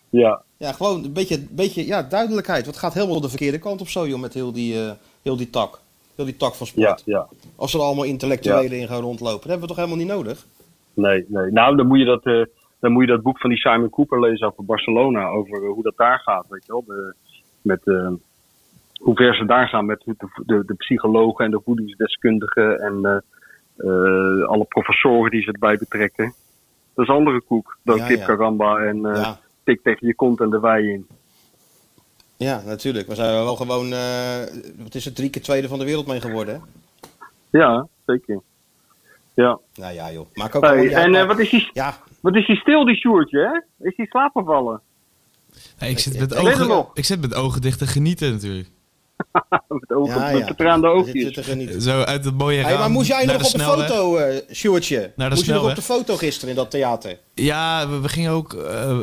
[0.09, 2.63] Ja, Ja, gewoon een beetje, een beetje ja, duidelijkheid.
[2.63, 5.37] Want het gaat helemaal de verkeerde kant op zo, joh, met heel die, eh, heel
[5.37, 5.79] die tak.
[6.15, 7.01] Heel die tak van Ja, sport.
[7.05, 7.27] ja.
[7.55, 9.39] Als er allemaal intellectuelen in gaan rondlopen.
[9.39, 10.45] Dat hebben we toch helemaal niet nodig?
[10.93, 11.51] Nee, nee.
[11.51, 12.41] Nou, dan moet je dat, eh,
[12.79, 15.27] dan moet je dat boek van die Simon Cooper lezen over Barcelona.
[15.27, 16.83] Over eh, hoe dat daar gaat, weet je wel.
[16.87, 17.13] De,
[17.61, 18.11] met eh,
[19.01, 20.15] hoe ver ze daar gaan met de,
[20.45, 22.79] de, de psychologen en de voedingsdeskundigen.
[22.79, 23.23] En
[23.75, 26.33] eh, alle professoren die ze erbij betrekken.
[26.93, 28.25] Dat is andere koek dan Ja, kip ja.
[28.25, 29.39] karamba en Ja.
[29.63, 31.07] tik tegen je kont en de wei in.
[32.37, 33.07] ja, natuurlijk.
[33.07, 33.89] We zijn wel gewoon,
[34.83, 36.59] wat is het, drie keer tweede van de wereld mee geworden, hè?
[37.57, 38.41] Ja, zeker.
[39.33, 39.59] Ja.
[39.75, 40.27] Nou ja, joh.
[40.33, 41.93] Maak ook Hey, en wat is die, Ja,
[42.27, 43.85] wat is die stil, die Sjoerdje, hè?
[43.87, 44.81] Is die slaapgevallen?
[45.79, 46.91] Nee, ik, zit Ik- met ik ogen, nog.
[46.93, 48.69] ik zit met ogen dicht te genieten natuurlijk.
[49.67, 50.75] met ogen, ja, met ja.
[50.75, 51.33] Je zit oogjes.
[51.33, 51.81] te genieten.
[51.81, 54.55] Zo uit het mooie Hey, raam maar moest jij naar nog op de foto, eh
[54.55, 55.11] Sjoerdje?
[55.15, 57.17] Naar de Moest je nog op de foto gisteren in dat theater?
[57.33, 58.97] Ja, we, we gingen ook eh,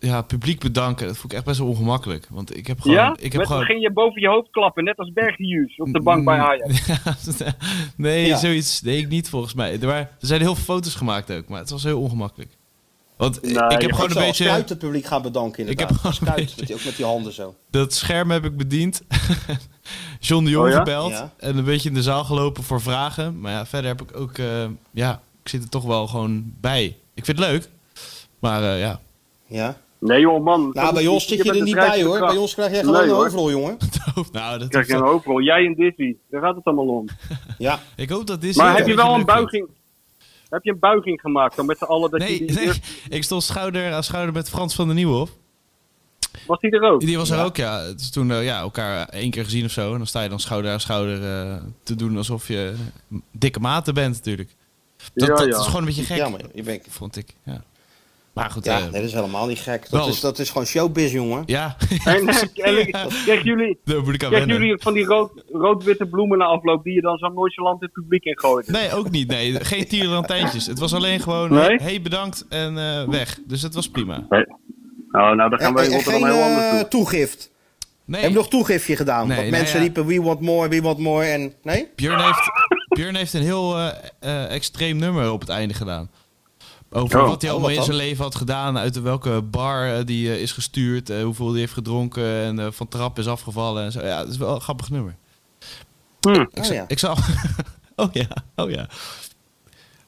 [0.00, 1.06] ja, publiek bedanken.
[1.06, 2.26] Dat vond ik echt best wel ongemakkelijk.
[2.30, 2.96] Want ik heb gewoon...
[2.96, 3.12] ja?
[3.16, 3.64] Ik heb Met, gewoon...
[3.64, 6.86] ging je boven je hoofd klappen, net als Berghuis op de bank bij Ajax.
[7.38, 7.54] Ja,
[7.96, 8.36] nee, Ja.
[8.36, 9.72] zoiets deed ik niet volgens mij.
[9.80, 12.50] Er, waren, er zijn heel veel foto's gemaakt ook, maar het was heel ongemakkelijk.
[13.20, 14.48] Want Nee, ik je heb gewoon een beetje...
[14.48, 17.54] Het publiek gaan bedanken Ik heb gewoon Kuit, met die- ook met die handen zo.
[17.70, 19.02] Dat scherm heb ik bediend.
[20.20, 20.78] John de Jong Oh ja?
[20.78, 21.10] gebeld.
[21.10, 21.32] Ja.
[21.36, 23.40] En een beetje in de zaal gelopen voor vragen.
[23.40, 24.38] Maar ja, verder heb ik ook...
[24.38, 26.96] eh, ja, ik zit er toch wel gewoon bij.
[27.14, 27.68] Ik vind het leuk.
[28.38, 29.00] Maar eh, ja,
[29.46, 29.76] Ja.
[29.98, 30.70] Nee joh man.
[30.72, 32.18] Nou, bij ons zit je er niet bij hoor.
[32.18, 33.76] Bij ons krijg jij gewoon Nee, een overal, jongen.
[34.32, 35.40] nou, dat Krijg je een hoofdrol.
[35.42, 36.16] Jij en Dizzy.
[36.30, 37.06] Daar gaat het allemaal om.
[37.58, 37.80] Ja.
[37.96, 38.56] Ik hoop dat dit...
[38.56, 39.68] Maar heb je wel een buiging...
[40.50, 42.10] Heb je een buiging gemaakt dan met z'n allen?
[42.10, 44.94] Dat Nee, je die nee, eerst- ik stond schouder aan schouder met Frans van der
[44.94, 45.30] Nieuwhof.
[46.46, 47.00] Was die er ook?
[47.00, 47.80] Die was er ook, ja.
[47.80, 49.92] Het is toen eh, ja, elkaar één keer gezien of zo.
[49.92, 52.74] En dan sta je dan schouder aan schouder eh, te doen alsof je
[53.32, 54.48] dikke maten bent natuurlijk.
[55.14, 55.58] Dat, Ja, dat ja.
[55.58, 56.86] is gewoon een beetje gek, Ja, maar je bent...
[56.88, 57.34] vond ik.
[57.44, 57.62] Ja.
[58.32, 59.80] Maar goed, Ja, eh, nee, dat is helemaal niet gek.
[59.90, 60.08] Dat, wel.
[60.08, 61.42] is, dat is gewoon showbiz, jongen.
[61.46, 61.76] ja.
[62.04, 63.06] En, en, Ja.
[63.24, 64.56] krijgen jullie, Daar moet ik aan krijgen wennen.
[64.66, 68.24] jullie van die rood- rood-witte bloemen na afloop die je dan zo Noordjeland het publiek
[68.24, 68.68] in gooit?
[68.68, 69.28] Nee, ook niet.
[69.28, 70.66] Nee, geen tierenlantijntjes.
[70.66, 71.60] Het was alleen gewoon, Nee?
[71.64, 73.38] hey, hey, bedankt en eh, weg.
[73.46, 74.26] Dus het was prima.
[74.28, 74.46] Nee.
[75.12, 77.50] Oh, nou, dan gaan wij in geen heel anders eh, toegift.
[78.04, 79.26] Nee, Hebben we nog toegiftje gedaan?
[79.26, 79.84] Nee, Want nou mensen ja.
[79.84, 81.24] riepen we want more, we want more.
[81.24, 81.88] En nee?
[81.96, 82.50] Björn heeft,
[82.88, 83.88] Björn heeft een heel eh,
[84.20, 86.10] eh, extreem nummer op het einde gedaan.
[86.92, 87.28] Over Oh.
[87.28, 87.84] wat hij Oh, allemaal wat in dan?
[87.84, 88.78] zijn leven had gedaan.
[88.78, 91.10] Uit welke bar eh, die eh, is gestuurd.
[91.10, 92.24] eh, hoeveel hij heeft gedronken.
[92.24, 93.84] En eh, van trap is afgevallen.
[93.84, 94.00] En zo.
[94.00, 95.16] Ja, het is wel een grappig nummer.
[96.20, 96.28] Hm.
[96.40, 96.84] Ik, Oh, zal, ja.
[96.88, 97.16] ik zal...
[97.96, 98.26] oh ja,
[98.56, 98.86] oh ja.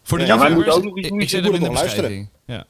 [0.02, 2.30] Voor de Ja, wij moeten ook nog iets ik- ik muzikaals doen, luisteren.
[2.46, 2.64] Ja.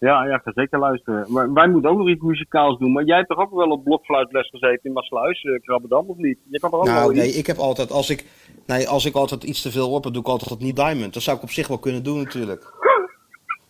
[0.00, 1.32] Ja, ja, ga zeker luisteren.
[1.32, 2.92] Maar wij moeten ook nog iets muzikaals doen.
[2.92, 6.38] Maar jij hebt toch ook wel op blokfluitles gezeten in Maasluis, uh, Krabbedam, of niet?
[6.50, 7.36] Je kan er ook wel Nou, nee, iets?
[7.36, 8.24] ik heb altijd, als ik,
[8.66, 11.14] nee, als ik altijd iets te veel op heb, doe ik altijd dat niet diamond.
[11.14, 12.72] Dat zou ik op zich wel kunnen doen natuurlijk.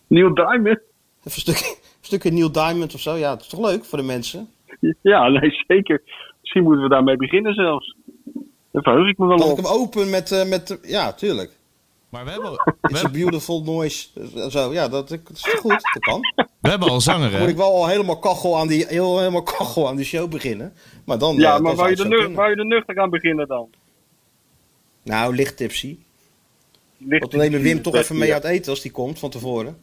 [0.07, 0.65] Neil Diamond?
[0.67, 0.81] Even
[1.23, 3.15] een stukje, een stukje Neil Diamond of zo.
[3.15, 4.49] Ja, dat is toch leuk voor de mensen?
[5.01, 6.01] Ja, nee, zeker.
[6.41, 7.95] Misschien moeten we daarmee beginnen zelfs.
[8.71, 11.51] Daar verheug ik me wel Dat ik hem open met, eh, met ja, tuurlijk.
[12.09, 12.51] Maar we hebben,
[12.81, 14.07] we, It's a beautiful noise.
[14.35, 15.69] eh, Zo, ja, dat, dat is toch goed?
[15.93, 16.19] Dat kan.
[16.61, 19.43] we hebben al zanger, Dan moet ik wel al helemaal kachel aan die, heel, helemaal
[19.43, 20.73] kachel aan die show beginnen.
[21.05, 22.65] Maar dan, Ja, eh, maar wou je, zou er het nu, zo wou je er
[22.65, 23.69] nuchter aan beginnen dan?
[25.03, 25.97] Nou, licht tipsy.
[26.97, 29.77] Want dan nemen Wim toch even mee uit eten als die komt van tevoren.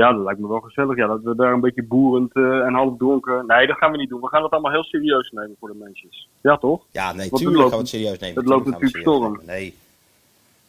[0.00, 0.96] Ja, dat lijkt me wel gezellig.
[0.96, 3.46] Ja, dat we daar een beetje boerend eh, en half dronken...
[3.46, 4.20] Nee, dat gaan we niet doen.
[4.20, 6.08] We gaan het allemaal heel serieus nemen voor de mensen.
[6.40, 6.82] Ja, toch?
[6.90, 8.36] Ja, nee, het tuurlijk loopt- gaan we het serieus nemen.
[8.38, 9.40] het loopt natuurlijk nemen.
[9.46, 9.74] Nee.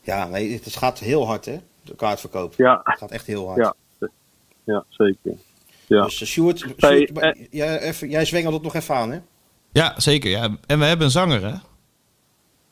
[0.01, 1.57] Ja, nee, het gaat heel hard, hè?
[1.81, 2.53] De kaartverkoop.
[2.57, 3.59] Ja, Het gaat echt heel hard.
[3.59, 3.75] Ja.
[4.63, 5.31] ja zeker.
[5.87, 6.03] Ja.
[6.03, 7.45] Dus uh, Sjoerd, Sjoerd, Hey, maar eh.
[7.51, 9.19] jij, even, jij zwengelt het nog even aan, hè?
[9.71, 10.29] Ja, zeker.
[10.29, 10.43] Ja.
[10.67, 11.53] En we hebben een zanger, hè?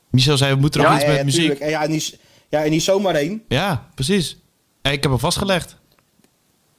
[0.10, 1.60] Michel zei, we moeten nog ja, iets ja, met ja, muziek.
[1.60, 3.44] ja, en niet, ja, en niet zomaar één.
[3.48, 4.38] Ja, precies.
[4.82, 5.82] Ik heb hem vastgelegd.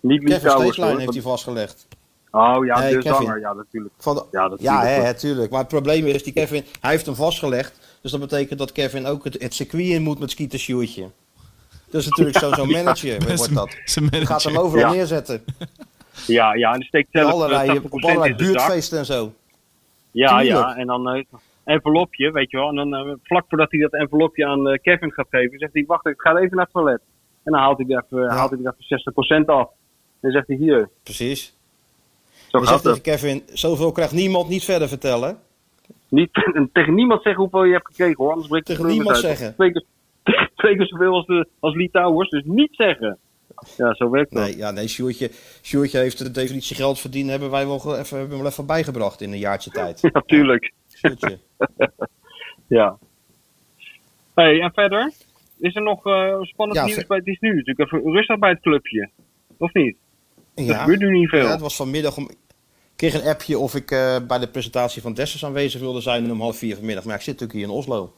[0.06, 0.98] Niet Kevin hoor.
[0.98, 1.86] heeft hij vastgelegd.
[2.30, 3.14] Oh ja, Nee, de Kevin.
[3.26, 3.40] zanger.
[3.40, 3.94] Ja, natuurlijk.
[3.98, 4.96] Van de- Ja, dat ja, tuurlijk.
[5.00, 5.50] hè, hè, tuurlijk.
[5.50, 7.98] Maar het probleem is, die Kevin, hij heeft hem vastgelegd.
[8.02, 11.10] Dus dat betekent dat Kevin ook het, het circuit in moet met Skeeter Sjoerdje.
[11.90, 13.68] Dat is natuurlijk zo'n zo'n manager, wordt dat.
[13.70, 14.58] Die gaat hem manager.
[14.60, 14.92] overal Ja.
[14.92, 15.44] neerzetten.
[16.26, 19.32] Ja, ja, en steekt zelf allerlei, eh, 80% op allerlei buurtfeesten en zo.
[20.10, 20.48] Ja, Tuurlijk.
[20.58, 21.24] ja, en dan eh
[21.64, 22.68] envelopje, weet je wel.
[22.68, 26.06] En dan eh, vlak voordat hij dat envelopje aan Kevin gaat geven, zegt hij, wacht,
[26.06, 27.00] ik ga even naar het toilet.
[27.42, 29.68] En dan haalt hij er even, haalt hij er even 60% af.
[30.24, 31.56] Dan zegt hij, hier, Precies.
[32.48, 35.38] zo gaat zegt Kevin, zoveel krijgt niemand niet verder vertellen.
[36.08, 36.30] Niet,
[36.72, 39.18] tegen niemand zeggen hoeveel je hebt gekregen hoor, anders breekt Tegen niemand uit.
[39.18, 39.54] zeggen.
[39.54, 39.84] Twee keer,
[40.56, 43.18] twee keer zoveel als, de, als Lee Towers, dus niet zeggen.
[43.76, 44.42] Ja, zo werkt dat.
[44.42, 45.30] Nee, ja, nee Sjoerdje,
[45.62, 49.20] Sjoerdje heeft de definitie geld verdienen, hebben wij wel even, hebben we wel even bijgebracht
[49.20, 50.00] in een jaartje tijd.
[50.12, 50.72] Ja, tuurlijk.
[50.94, 51.38] Sjoerdje.
[52.66, 52.98] Ja.
[54.34, 55.12] Hey, en verder?
[55.58, 58.50] Is er nog eh, spannend Ja, nieuws bij Het is nu natuurlijk even rustig bij
[58.50, 59.10] het clubje.
[59.56, 59.96] Of niet?
[60.54, 60.78] Ja.
[60.78, 61.44] gebeurt nu niet veel.
[61.44, 62.30] Ja, het was vanmiddag om,
[62.96, 66.40] kreeg een appje of ik eh, bij de presentatie van Dessers aanwezig wilde zijn om
[66.40, 67.04] half vier vanmiddag.
[67.04, 68.12] Maar ik zit natuurlijk hier in Oslo.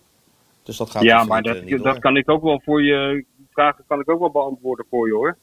[0.62, 3.24] Dus dat gaat Ja, maar dat, eh, niet dat kan ik ook wel voor je.
[3.50, 5.36] Vragen kan ik ook wel beantwoorden voor je hoor.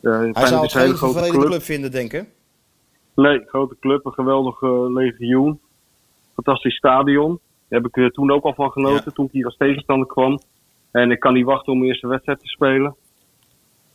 [0.00, 1.44] Hij zou het een hele grote club.
[1.44, 2.24] club vinden, denk ik.
[3.14, 5.60] Nee, grote club, een geweldig eh, legioen.
[6.34, 7.40] Fantastisch stadion.
[7.68, 10.40] Daar heb ik er toen ook al van genoten, toen ik hier als tegenstander kwam.
[10.90, 12.96] En ik kan niet wachten om mijn eerste wedstrijd te spelen.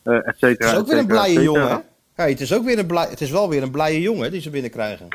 [0.06, 1.82] Eh et cetera, Het is ook weer een blije jongen?
[2.14, 4.40] Hey, het, is ook weer een blij, het is wel weer een blije jongen die
[4.40, 5.06] ze binnenkrijgen.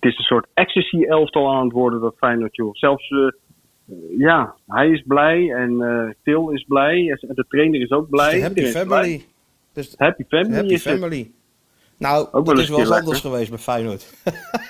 [0.00, 2.74] Het is een soort ecstasy-elftal aan het worden, dat Feyenoord, joh.
[2.74, 7.16] Zelfs, eh, ja, hij is blij en eh Til is blij.
[7.20, 8.40] En de trainer is ook blij.
[8.40, 8.84] Happy is blij.
[8.84, 9.24] family.
[9.72, 10.98] Dus Happy family happy is het.
[10.98, 11.30] family.
[11.98, 14.12] Nou, wel dat is wel een eens anders geweest bij Feyenoord.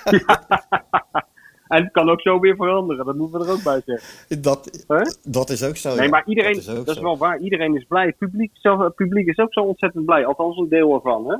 [1.69, 4.41] En het kan ook zo weer veranderen, dat moeten we er ook bij zeggen.
[4.41, 4.85] Dat,
[5.23, 5.95] dat is ook zo.
[5.95, 6.09] Nee, ja.
[6.09, 8.05] maar iedereen, dat dat is, wel waar, iedereen is blij.
[8.05, 11.25] Het publiek, zelf, het publiek is ook zo ontzettend blij, althans een deel ervan.
[11.27, 11.35] Hè?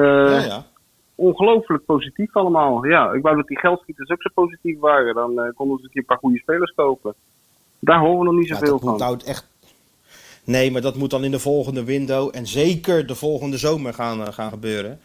[0.00, 0.66] Eh, Ja, ja.
[1.14, 2.86] Ongelooflijk positief allemaal.
[2.86, 5.14] Ja, ik wou dat die geldschieters ook zo positief waren.
[5.14, 7.14] Dan eh, konden ze een keer een paar goede spelers kopen.
[7.78, 8.90] Daar horen we nog niet zoveel dat van.
[8.90, 9.48] moet nou echt...
[10.44, 14.20] Nee, maar dat moet dan in de volgende window en zeker de volgende zomer gaan,
[14.26, 15.00] eh, gaan gebeuren.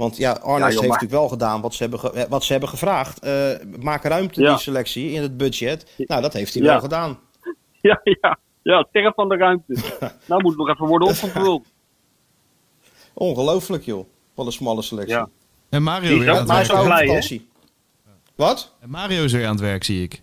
[0.00, 2.52] Want ja, Arnes Ja, heeft natuurlijk wel gedaan wat ze hebben, ge- eh, wat ze
[2.52, 3.18] hebben gevraagd.
[3.18, 4.48] Eh, maak ruimte Ja.
[4.50, 5.92] die selectie in het budget.
[5.96, 6.68] Nou, dat heeft hij Ja.
[6.68, 7.18] wel gedaan.
[7.80, 9.74] Ja, ja, ja, sterren van de ruimte.
[10.28, 11.66] nou moet het nog even worden opgevuld.
[13.14, 14.06] Ongelooflijk joh.
[14.34, 15.14] Wat een smalle selectie.
[15.16, 15.28] Ja.
[15.68, 16.84] En Mario weer is aan ook het werk.
[16.84, 17.42] blij.
[18.34, 18.74] Wat?
[18.80, 20.22] En Mario is weer aan het werk, zie ik.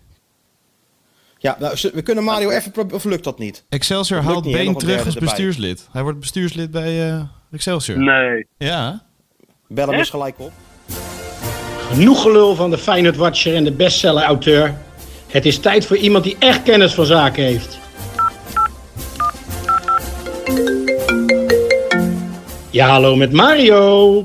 [1.38, 3.64] Ja, nou, we kunnen Mario even proberen, of lukt dat niet?
[3.68, 5.20] Excelsior haalt Been terug als erbij.
[5.28, 5.88] bestuurslid.
[5.92, 7.98] Hij wordt bestuurslid bij eh, Excelsior.
[7.98, 8.46] Nee.
[8.56, 9.06] Ja.
[9.68, 10.52] Bel hem eens gelijk op.
[11.90, 14.74] Genoeg gelul van de Feyenoord Watcher en de bestseller-auteur.
[15.26, 17.78] Het is tijd voor iemand die echt kennis van zaken heeft.
[22.70, 24.24] Ja, hallo met Mario.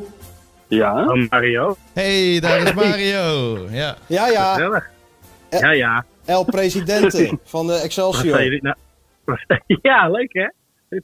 [0.67, 1.05] Ja?
[1.05, 1.75] Oh, Mario.
[1.93, 3.57] hey, daar is Mario.
[3.71, 3.95] Ja.
[4.07, 4.53] Ja, ja.
[4.53, 4.89] Gezellig.
[5.49, 6.05] Ja, ja.
[6.25, 8.59] El Presidente van de Excelsior.
[8.61, 8.75] nou?
[9.81, 10.47] Ja, leuk hè?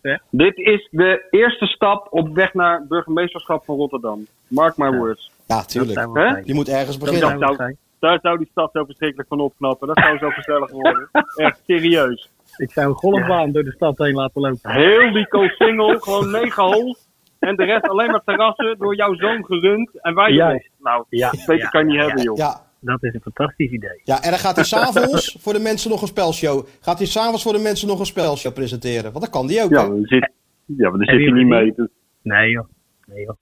[0.01, 0.15] Hè?
[0.29, 4.27] Dit is de eerste stap op weg naar burgemeesterschap van Rotterdam.
[4.47, 5.31] Mark my words.
[5.47, 5.99] Ja, tuurlijk.
[6.45, 7.39] Je moet ergens Dat beginnen.
[7.55, 7.75] zou.
[7.99, 9.87] Daar zou die stad zo verschrikkelijk van opknappen.
[9.87, 11.09] Dat zou zo gezellig worden.
[11.35, 12.29] Echt serieus.
[12.57, 14.71] Ik zou een golfbaan door de stad heen laten lopen.
[14.71, 15.27] Heel die
[15.57, 17.07] single, gewoon negen holes.
[17.39, 20.01] En de rest alleen maar terrassen door jouw zoon gerund.
[20.01, 20.69] En wij Juist.
[20.77, 22.37] Nou, Ja, beter ja, kan je niet ja, hebben, joh.
[22.37, 24.01] Ja, Dat is een fantastisch idee.
[24.03, 26.65] ja, en dan gaat hij s'avonds voor de mensen nog een spelshow.
[26.81, 29.03] Gaat hij s'avonds voor de mensen nog een spelshow presenteren?
[29.11, 29.69] Want dat kan die ook.
[29.69, 29.87] Ja, hè?
[29.89, 30.31] maar daar zit,
[30.65, 31.73] ja, maar daar zit je je niet mee.
[31.75, 31.87] Dus-
[32.21, 32.65] Nee joh.
[33.05, 33.35] Nee joh.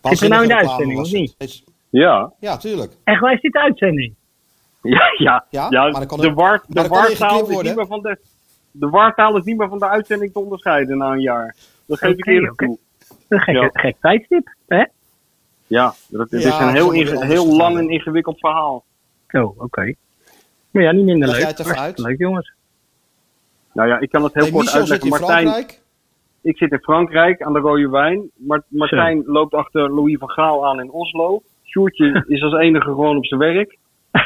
[0.00, 1.34] Waanzinnige nou in de uitzending, of niet?
[1.38, 2.32] Is- Ja.
[2.40, 2.92] Ja, tuurlijk.
[3.04, 4.14] Echt, waar is dit de uitzending?
[4.82, 5.44] Ja, ja.
[5.50, 8.18] Ja, maar de, war, maar de er wartaal is niet meer van de...
[8.70, 11.56] De wartaal is niet meer van de uitzending te onderscheiden na een jaar.
[11.86, 12.64] Dat geef ik eerlijk oké.
[12.64, 12.78] toe.
[13.28, 13.68] Een gek, Ja.
[13.72, 14.84] gek tijdstip, hè?
[15.74, 18.84] Ja, dat is Ja, een het heel, inge- heel lang en ingewikkeld verhaal.
[19.30, 19.94] Oh, oké.
[20.70, 21.46] Maar ja, niet minder Leg leuk.
[21.46, 21.98] jij het even uit?
[21.98, 22.52] Leuk jongens.
[23.72, 25.20] Nou ja, ik kan het heel Hey, kort Michel zit uitleggen.
[25.20, 25.80] in Martijn, Frankrijk.
[26.42, 28.30] ik zit in Frankrijk aan de Rode Wijn.
[28.36, 31.42] Mart- Martijn loopt achter Louis van Gaal aan in Oslo.
[31.64, 33.78] Sjoerdje is als enige gewoon op zijn werk.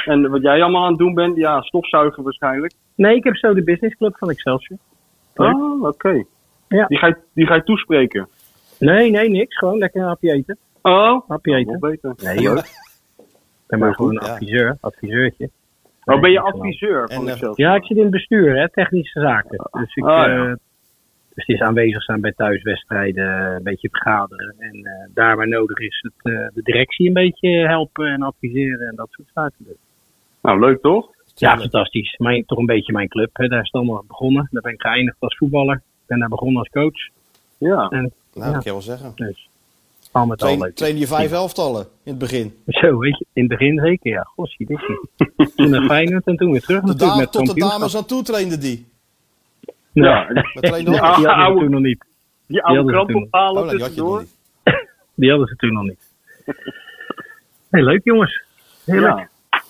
[0.04, 2.72] En wat jij allemaal aan het doen bent, ja, stofzuigen waarschijnlijk.
[2.94, 4.78] Nee, ik heb zo de businessclub van Excelsior.
[5.34, 5.54] Leuk.
[5.54, 6.24] Oh, oké.
[6.68, 6.86] Ja.
[6.86, 8.28] Die, ga je, die ga je toespreken.
[8.78, 9.56] Nee, nee, niks.
[9.58, 10.58] Gewoon lekker een hapje eten.
[10.88, 11.80] Oh, Hapje eten.
[11.80, 12.14] beter.
[12.16, 12.56] Nee joh.
[13.68, 14.32] Ik ben maar gewoon een ja.
[14.32, 14.76] adviseur.
[14.80, 15.50] Adviseurtje.
[16.04, 17.50] Oh, ben je adviseur van En, eh?
[17.54, 19.68] Ja, ik zit in het bestuur, hè, technische zaken.
[19.70, 20.26] Dus, ik, ja.
[20.26, 20.44] eh,
[21.34, 24.54] dus het is aanwezig zijn bij thuiswedstrijden, een beetje vergaderen.
[24.58, 28.88] En eh, daar waar nodig is, het, eh, de directie een beetje helpen en adviseren
[28.88, 29.64] en dat soort zaken.
[29.64, 29.76] Dus.
[30.42, 31.10] Nou, leuk toch?
[31.34, 32.14] Ja, fantastisch.
[32.18, 33.30] Mijn, toch een beetje mijn club.
[33.32, 33.48] Hè.
[33.48, 34.48] Daar is het allemaal begonnen.
[34.50, 35.74] Daar ben ik geëindigd als voetballer.
[35.76, 37.08] Ik ben daar begonnen als coach.
[37.58, 37.88] Ja.
[37.88, 38.40] En Nou, Ja.
[38.44, 39.12] dat kan je wel zeggen.
[39.14, 39.48] dus
[40.12, 40.74] al met al Train, leuk.
[40.74, 42.54] train je vijf elftallen in het begin.
[42.66, 44.22] Zo, weet je, in het begin zeker, ja.
[44.22, 44.78] Gossie, dit
[45.56, 48.04] Toen naar Feyenoord en toen weer terug De natuurlijk dame, met tot de dames aan
[48.06, 48.86] toe trainde die.
[49.92, 52.04] Ja, Met trainde Die hadden oude- ze toen nog niet.
[52.46, 53.22] die oude hadden ze krant toen.
[53.40, 54.24] ophalen Oh, die tussendoor.
[55.16, 56.12] hadden ze toen nog niet.
[57.70, 58.42] Hey, leuk jongens.
[58.84, 59.16] Heerlijk.
[59.50, 59.62] Ja.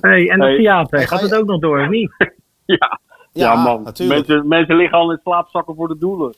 [0.00, 0.56] Hey, en het Hey.
[0.56, 2.10] theater, gaat je- het ook nog door of niet?
[2.64, 3.00] Ja.
[3.32, 3.82] Ja, Ja, man.
[3.82, 4.26] natuurlijk.
[4.28, 6.34] Mensen, mensen liggen al in slaapzakken voor de doelen.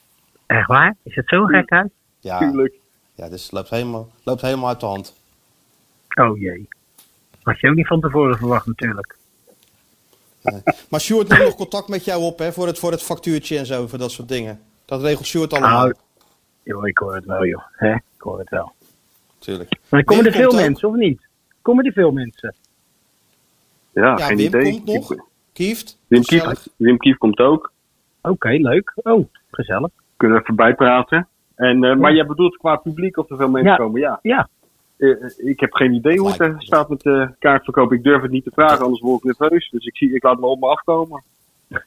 [0.47, 0.97] Echt waar?
[1.03, 1.91] Is het zo gek uit?
[2.21, 2.75] Ja, Tuurlijk.
[3.19, 5.15] Ja dus het loopt helemaal, loopt helemaal uit de hand.
[6.21, 6.69] Oh jee.
[7.43, 9.17] Had je ook niet van tevoren verwacht natuurlijk.
[10.91, 13.67] Maar Sjoerd neemt nog contact met jou op hè, voor, het, voor het factuurtje en
[13.67, 14.61] zo, voor dat soort dingen.
[14.85, 15.83] Dat regelt Sjoerd allemaal.
[15.85, 15.95] Nou,
[16.63, 17.63] joh, ik hoor het wel joh.
[17.73, 17.95] Hè?
[17.95, 18.73] Ik hoor het wel.
[19.39, 19.71] Natuurlijk.
[19.89, 20.55] Maar komen Wim er veel ook.
[20.57, 21.27] mensen of niet?
[21.63, 22.55] Komen er veel mensen?
[23.93, 24.73] Ja, Ja, geen Wim idee.
[24.73, 25.15] komt nog.
[25.53, 25.99] Kieft.
[26.07, 26.67] Wim Kief, gezellig.
[26.77, 27.73] Wim Kief komt ook.
[28.23, 28.93] Oké, leuk.
[28.95, 29.91] Oh, gezellig.
[30.17, 31.29] Kunnen we even bijpraten.
[31.59, 33.77] En, eh, maar jij bedoelt qua publiek of er veel mensen Ja.
[33.77, 34.01] komen?
[34.01, 34.19] Ja.
[34.23, 34.49] Ja.
[34.97, 37.93] eh, ik heb geen idee hoe het er staat met de kaartverkoop.
[37.93, 39.71] Ik durf het niet te vragen, anders word ik nerveus.
[39.71, 41.23] Dus ik, zie, ik laat me op me afkomen.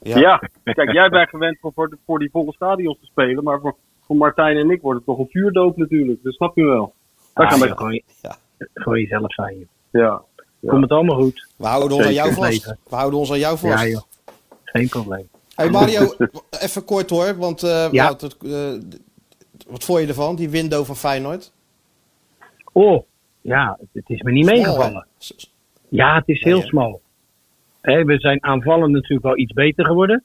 [0.00, 0.18] Ja.
[0.18, 0.42] Ja,
[0.74, 3.44] kijk, jij bent gewend voor, voor, de- voor die volle stadions te spelen.
[3.44, 6.22] Maar voor, voor Martijn en ik wordt het toch een vuurdoop natuurlijk.
[6.22, 6.94] Dat snap je wel.
[7.34, 8.36] Daar Ah, gaan wij joh, gewoon, Ja.
[8.74, 9.58] gewoon jezelf zijn.
[9.58, 9.66] joh.
[9.90, 10.22] Ja.
[10.60, 10.70] Ja.
[10.70, 11.48] Komt het allemaal goed?
[11.56, 12.64] We houden ons aan jou vast.
[12.88, 13.82] We houden ons aan jou vast.
[13.82, 14.02] Ja joh,
[14.64, 15.28] geen probleem.
[15.54, 16.00] Hey Mario,
[16.64, 18.08] even kort hoor, want eh, Ja.
[18.08, 18.72] het, eh,
[19.68, 21.52] wat vond je ervan, die window van Feyenoord?
[22.72, 23.02] Oh,
[23.40, 25.06] ja, het, is me niet meegevallen.
[25.88, 27.00] Ja, het is heel smal.
[27.80, 30.24] Hè, we zijn aanvallend natuurlijk wel iets beter geworden.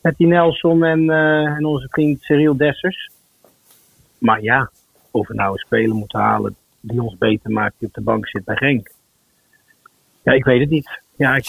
[0.00, 3.10] Met die Nelson en, eh, en onze vriend Cyril Dessers.
[4.18, 4.70] Maar ja,
[5.10, 8.28] of we nou een speler moeten halen die ons beter maakt die op de bank
[8.28, 8.90] zit bij Genk.
[10.22, 11.01] Ja, ik weet het niet.
[11.16, 11.46] Ja, ik,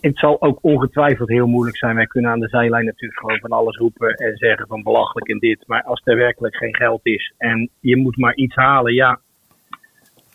[0.00, 1.96] het, zal ook ongetwijfeld heel moeilijk zijn.
[1.96, 5.38] Wij kunnen aan de zijlijn natuurlijk gewoon van alles roepen en zeggen van belachelijk en
[5.38, 5.64] dit.
[5.66, 9.20] Maar als er werkelijk geen geld is en je moet maar iets halen, ja,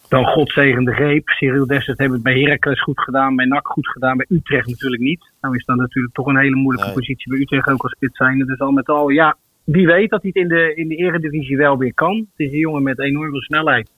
[0.09, 1.27] dan godzegende greep.
[1.27, 5.01] Cyril Dessert hebben het bij Heracles goed gedaan, bij NAC goed gedaan, bij Utrecht natuurlijk
[5.01, 5.31] niet.
[5.41, 6.97] Nou is dat natuurlijk toch een hele moeilijke Nee.
[6.97, 8.45] positie bij Utrecht ook als spits zijnde.
[8.45, 11.57] Dus al met al, ja, wie weet dat hij het in de, in de eredivisie
[11.57, 12.15] wel weer kan.
[12.15, 13.89] Het is een jongen met enorm veel snelheid.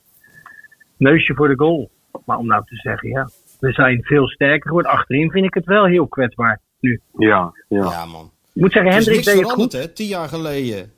[0.96, 1.90] Neusje voor de goal.
[2.24, 3.28] Maar om nou te zeggen, ja,
[3.60, 4.90] we zijn veel sterker geworden.
[4.92, 7.00] Achterin vind ik het wel heel kwetsbaar nu.
[7.18, 7.82] Ja, ja.
[7.90, 8.30] Ja, man.
[8.54, 9.72] Ik moet zeggen, is Hendrik deed het goed.
[9.72, 9.88] hè?
[9.88, 10.92] Tien jaar geleden.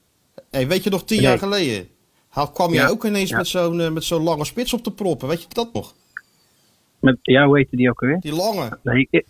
[0.51, 1.27] Hey, weet je nog, tien Nee.
[1.27, 1.89] jaar geleden?
[2.29, 2.89] Haal, kwam je Ja.
[2.89, 3.37] ook ineens Ja.
[3.37, 5.29] met zo'n eh, met zo'n lange spits op te proppen.
[5.29, 5.95] Weet je dat nog?
[7.01, 8.21] Met, ja, hoe heette die ook alweer?
[8.21, 8.79] Die lange.
[8.83, 9.21] Nee, e-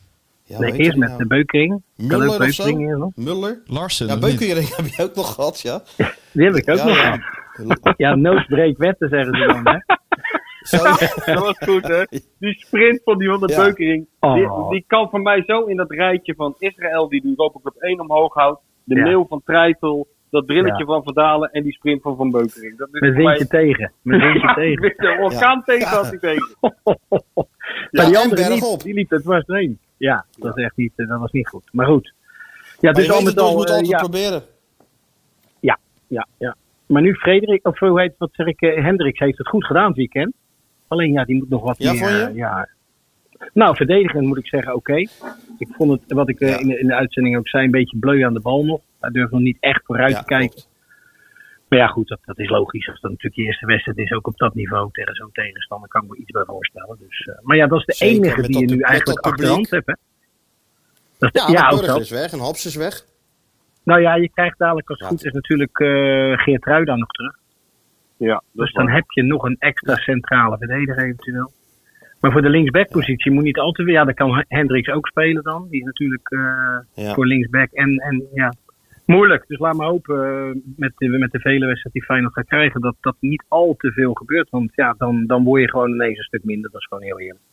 [0.45, 1.23] Ja, nee eerst je met nou?
[1.23, 1.83] de Beukering.
[1.97, 3.11] Muller of zo?
[3.15, 3.61] Muller?
[3.67, 4.07] Larsen.
[4.07, 4.19] Ja?
[4.19, 5.83] Beukering heb je ook nog gehad, ja.
[6.33, 6.97] Die heb ik ook ja, nog.
[6.97, 7.95] ja.
[7.97, 9.79] Ja, noosbreek wetten zeggen ze dan, hè?
[10.69, 10.77] Zo,
[11.33, 12.05] Dat was goed, hè?
[12.39, 13.63] Die sprint van die van de Ja.
[13.63, 14.07] Beukering.
[14.21, 14.35] Oh.
[14.35, 17.75] Die, die kan voor mij zo in dat rijtje van Israël, die de Europa Cup
[17.77, 18.61] 1 omhoog houdt.
[18.85, 19.03] De Ja.
[19.03, 20.09] mail van Treitel.
[20.31, 20.85] Dat brilletje Ja.
[20.85, 22.79] van Vandalen en die sprint van Van Beukering.
[22.79, 23.93] Dat is voor mij- windje tegen.
[24.03, 24.95] Met windje Ja, tegen.
[24.97, 25.95] de orkaan tegen Ja.
[25.97, 26.57] had hij tegen.
[27.91, 29.79] Maar Ja, die andere niet, die liep er dwars doorheen.
[29.97, 31.69] Ja, dat is echt niet, eh, dat was niet goed.
[31.73, 32.13] Maar goed.
[32.63, 34.43] Ja, maar dus je al weet met het, al, moet eh, altijd ja, proberen.
[35.61, 36.57] ja, ja.
[36.87, 39.87] Maar nu Frederik, of hoe heet, wat zeg ik, eh, Hendricks heeft het goed gedaan
[39.87, 40.35] het weekend.
[40.89, 42.69] Alleen ja, die moet nog wat Ja, meer, eh, ja.
[43.53, 44.95] Nou, verdedigend moet ik zeggen, oké.
[45.59, 46.59] Ik vond het, wat ik eh, Ja.
[46.59, 48.81] in, de, in de uitzending ook zei, een beetje bleu aan de bal nog.
[49.01, 50.49] Hij durft nog niet echt vooruit Ja, te kijken.
[50.51, 50.69] klopt.
[51.69, 52.89] Maar ja, goed, dat, dat is logisch.
[52.89, 56.03] Als dat natuurlijk je eerste wedstrijd is, ook op dat niveau tegen zo'n tegenstander, kan
[56.05, 56.97] ik me iets bij voorstellen.
[57.01, 59.87] Dus, eh, maar ja, dat is de Zeker, enige die je nu eigenlijk achterhand hebt.
[59.87, 59.93] Hè?
[61.19, 63.07] Dat is de- Ja, ja, ook is weg en Haps is weg.
[63.85, 67.39] Nou ja, je krijgt dadelijk als het goed is natuurlijk eh Geert Ruida nog terug.
[68.19, 68.95] Ja, Dus dan waar.
[68.95, 71.53] heb je nog een extra centrale verdediger eventueel.
[72.21, 73.97] Maar voor de linksback-positie moet niet altijd weer.
[73.97, 75.67] Ja, dan kan Hendricks ook spelen dan.
[75.71, 77.15] Die is natuurlijk eh, Ja.
[77.15, 78.55] voor linksback en, en ja,
[79.05, 79.45] moeilijk.
[79.47, 82.81] Dus laat maar hopen eh, met, de, met de vele wedstrijden die Feyenoord gaat krijgen
[82.81, 84.51] dat dat niet al te veel gebeurt.
[84.51, 86.71] Want ja, dan, dan word je gewoon ineens een stuk minder.
[86.71, 87.45] Dat is gewoon heel eerlijk.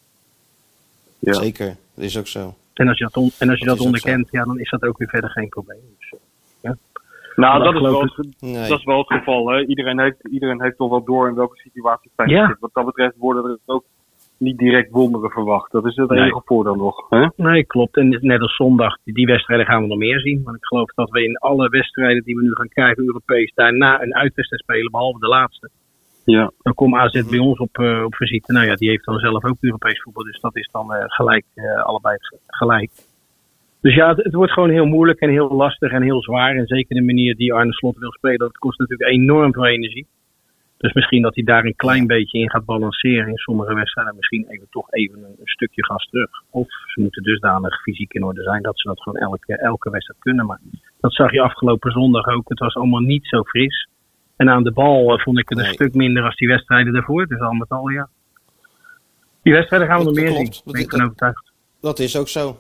[1.20, 1.34] Ja.
[1.34, 2.55] Zeker, dat is ook zo.
[2.74, 4.97] En als je dat, on- en als je Dat onderkent, ja, dan is dat ook
[4.97, 5.80] weer verder geen probleem.
[5.99, 6.20] Dus, eh,
[7.36, 8.69] Nou, Dat dat is, wel het, Nee.
[8.69, 9.47] dat is wel het geval.
[9.49, 9.65] Hè?
[9.65, 12.47] Iedereen, heeft, iedereen heeft toch wel door in welke situatie Feyenoord Ja.
[12.47, 12.59] zit.
[12.59, 13.83] Wat dat betreft worden er ook
[14.38, 15.71] niet direct wonderen verwacht.
[15.71, 16.19] Dat is het Nee.
[16.19, 17.09] enige voordeel nog.
[17.09, 17.25] Hè?
[17.36, 17.97] Nee, klopt.
[17.97, 20.41] En net als zondag, die, wedstrijden gaan we nog meer zien.
[20.43, 24.01] Want ik geloof dat we in alle wedstrijden die we nu gaan krijgen, Europees, daarna
[24.01, 25.69] een uitwedstrijd spelen, behalve de laatste.
[26.25, 26.51] Ja.
[26.61, 28.51] Dan komt AZ bij ons op, eh, op visite.
[28.53, 30.23] Nou ja, die heeft dan zelf ook Europees voetbal.
[30.23, 32.17] Dus dat is dan eh, gelijk, eh, allebei
[32.47, 32.91] gelijk.
[33.86, 36.55] Dus ja, het, het wordt gewoon heel moeilijk en heel lastig en heel zwaar.
[36.55, 40.07] En zeker de manier die Arne Slot wil spelen, dat kost natuurlijk enorm veel energie.
[40.77, 44.15] Dus misschien dat hij daar een klein beetje in gaat balanceren in sommige wedstrijden.
[44.15, 46.29] Misschien even toch even een, een stukje gas terug.
[46.49, 50.19] Of ze moeten dusdanig fysiek in orde zijn dat ze dat gewoon elke, elke wedstrijd
[50.19, 50.45] kunnen.
[50.45, 50.59] Maar
[50.99, 52.49] dat zag je afgelopen zondag ook.
[52.49, 53.88] Het was allemaal niet zo fris.
[54.36, 55.73] En aan de bal eh, vond ik het een Nee.
[55.73, 57.25] stuk minder als die wedstrijden daarvoor.
[57.27, 58.09] Dus al met al, ja.
[59.43, 60.55] Die wedstrijden gaan we nog meer klopt.
[60.55, 60.63] zien.
[60.89, 61.41] Dat- Ben ik.
[61.81, 62.57] Dat is ook zo.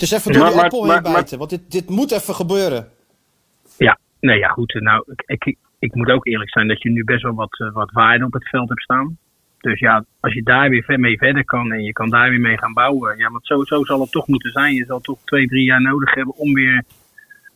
[0.00, 2.12] Het is even door die maar- appel maar- heen maar- bijten, want dit, dit moet
[2.12, 2.88] even gebeuren.
[3.78, 4.74] Ja, nee, ja, goed.
[4.74, 7.72] Nou, ik, ik, ik moet ook eerlijk zijn dat je nu best wel wat, eh,
[7.72, 9.18] wat waarde op het veld hebt staan.
[9.58, 12.58] Dus ja, als je daar weer mee verder kan en je kan daar weer mee
[12.58, 13.16] gaan bouwen.
[13.18, 14.74] Ja, want zo, zo zal het toch moeten zijn.
[14.74, 16.84] Je zal toch twee, drie jaar nodig hebben om weer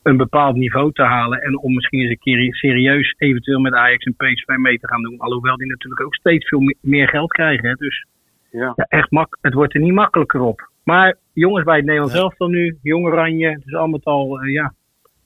[0.02, 1.40] een bepaald niveau te halen.
[1.40, 5.02] En om misschien eens een keer serieus eventueel met Ajax en PSV mee te gaan
[5.02, 5.18] doen.
[5.18, 7.68] Alhoewel die natuurlijk ook steeds veel me- meer geld krijgen.
[7.68, 7.74] Hè.
[7.74, 8.06] Dus
[8.50, 8.72] Ja.
[8.76, 10.68] ja, echt mak het wordt er niet makkelijker op.
[10.82, 14.74] Maar jongens bij het Nederlands elftal nu, jong oranje, dus al met al, eh, ja,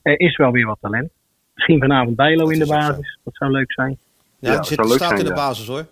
[0.02, 1.10] er is wel weer wat talent.
[1.54, 3.98] Misschien vanavond Bijlo Dat in de basis, dat zou leuk zijn.
[4.38, 5.46] Ja, Ja, die zit, zou leuk staat zijn, in de ja.
[5.46, 5.86] basis hoor.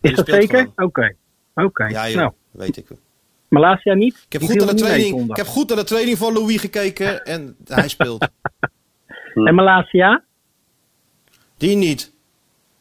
[0.00, 0.70] Is dat zeker?
[0.76, 1.14] Oké.
[1.54, 1.84] Oké.
[1.84, 2.86] Ja joh, Nou, weet ik.
[3.48, 4.24] Malasia niet?
[4.26, 7.24] Ik heb, goed naar de training, ik heb goed naar de training van Louis gekeken
[7.24, 8.28] en hij speelt.
[9.34, 10.22] En Malasia?
[11.56, 12.12] Die niet.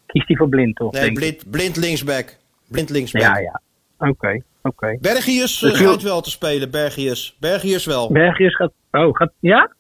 [0.05, 0.91] Kiest hij voor blind, toch?
[0.91, 2.35] Nee, blind, blind linksback.
[2.67, 3.21] Blind linksback.
[3.21, 3.61] Ja, ja.
[3.97, 4.97] Oké, oké.
[5.01, 7.35] Bergius uh, Dus gaat wel te spelen, Bergius.
[7.39, 8.11] Bergius wel.
[8.11, 8.71] Bergius gaat...
[8.91, 9.31] Oh, gaat...
[9.39, 9.71] Ja?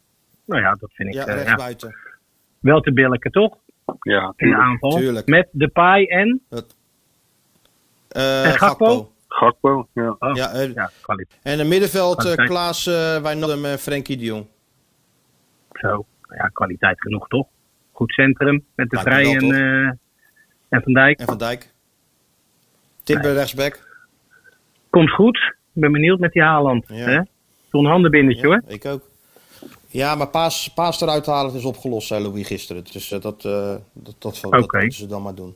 [0.45, 1.95] Nou ja, dat vind ik Ja, eh, ja, rechtsbuiten.
[2.59, 3.57] wel te billijken, toch?
[4.01, 4.89] Ja, In de aanval.
[4.91, 5.27] Tuurlijk.
[5.27, 6.41] Met Depay en...
[8.09, 9.11] Eh, En Gakpo?
[9.27, 10.15] Gakpo, ja.
[10.19, 11.39] Oh, Ja, eh, ja, kwaliteit.
[11.43, 12.47] En in het middenveld eh, Kwaliteit.
[12.49, 14.45] Klaas eh Wijnaldum en Frenkie de Jong.
[15.73, 16.05] Zo.
[16.37, 17.47] Ja, kwaliteit genoeg, toch?
[17.91, 18.65] Goed centrum.
[18.75, 19.91] Met de Vrij en, eh,
[20.69, 21.19] en Van Dijk.
[21.19, 21.73] En Van Dijk.
[23.03, 23.87] Timber rechtsback.
[24.89, 25.37] Komt goed.
[25.73, 26.85] Ik ben benieuwd met die Haaland.
[26.87, 27.25] Ja.
[27.71, 28.61] Zo'n handenbindertje, Ja, hoor.
[28.67, 29.01] ik ook.
[29.87, 32.83] Ja, maar paas, paas eruit halen is opgelost, zei Louis gisteren.
[32.91, 35.55] Dus eh, dat, eh dat, dat, dat, moeten ze dan maar doen.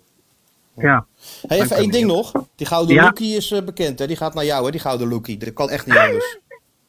[0.75, 1.05] Ja.
[1.47, 2.31] Hey, even één ding nog.
[2.55, 3.03] Die gouden Ja.
[3.03, 4.07] lookie is eh, bekend, hè?
[4.07, 4.71] Die gaat naar jou, hè?
[4.71, 5.37] Die gouden lookie.
[5.37, 6.37] Dat kan echt niet anders.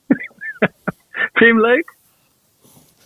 [1.32, 1.96] Vind je hem leuk?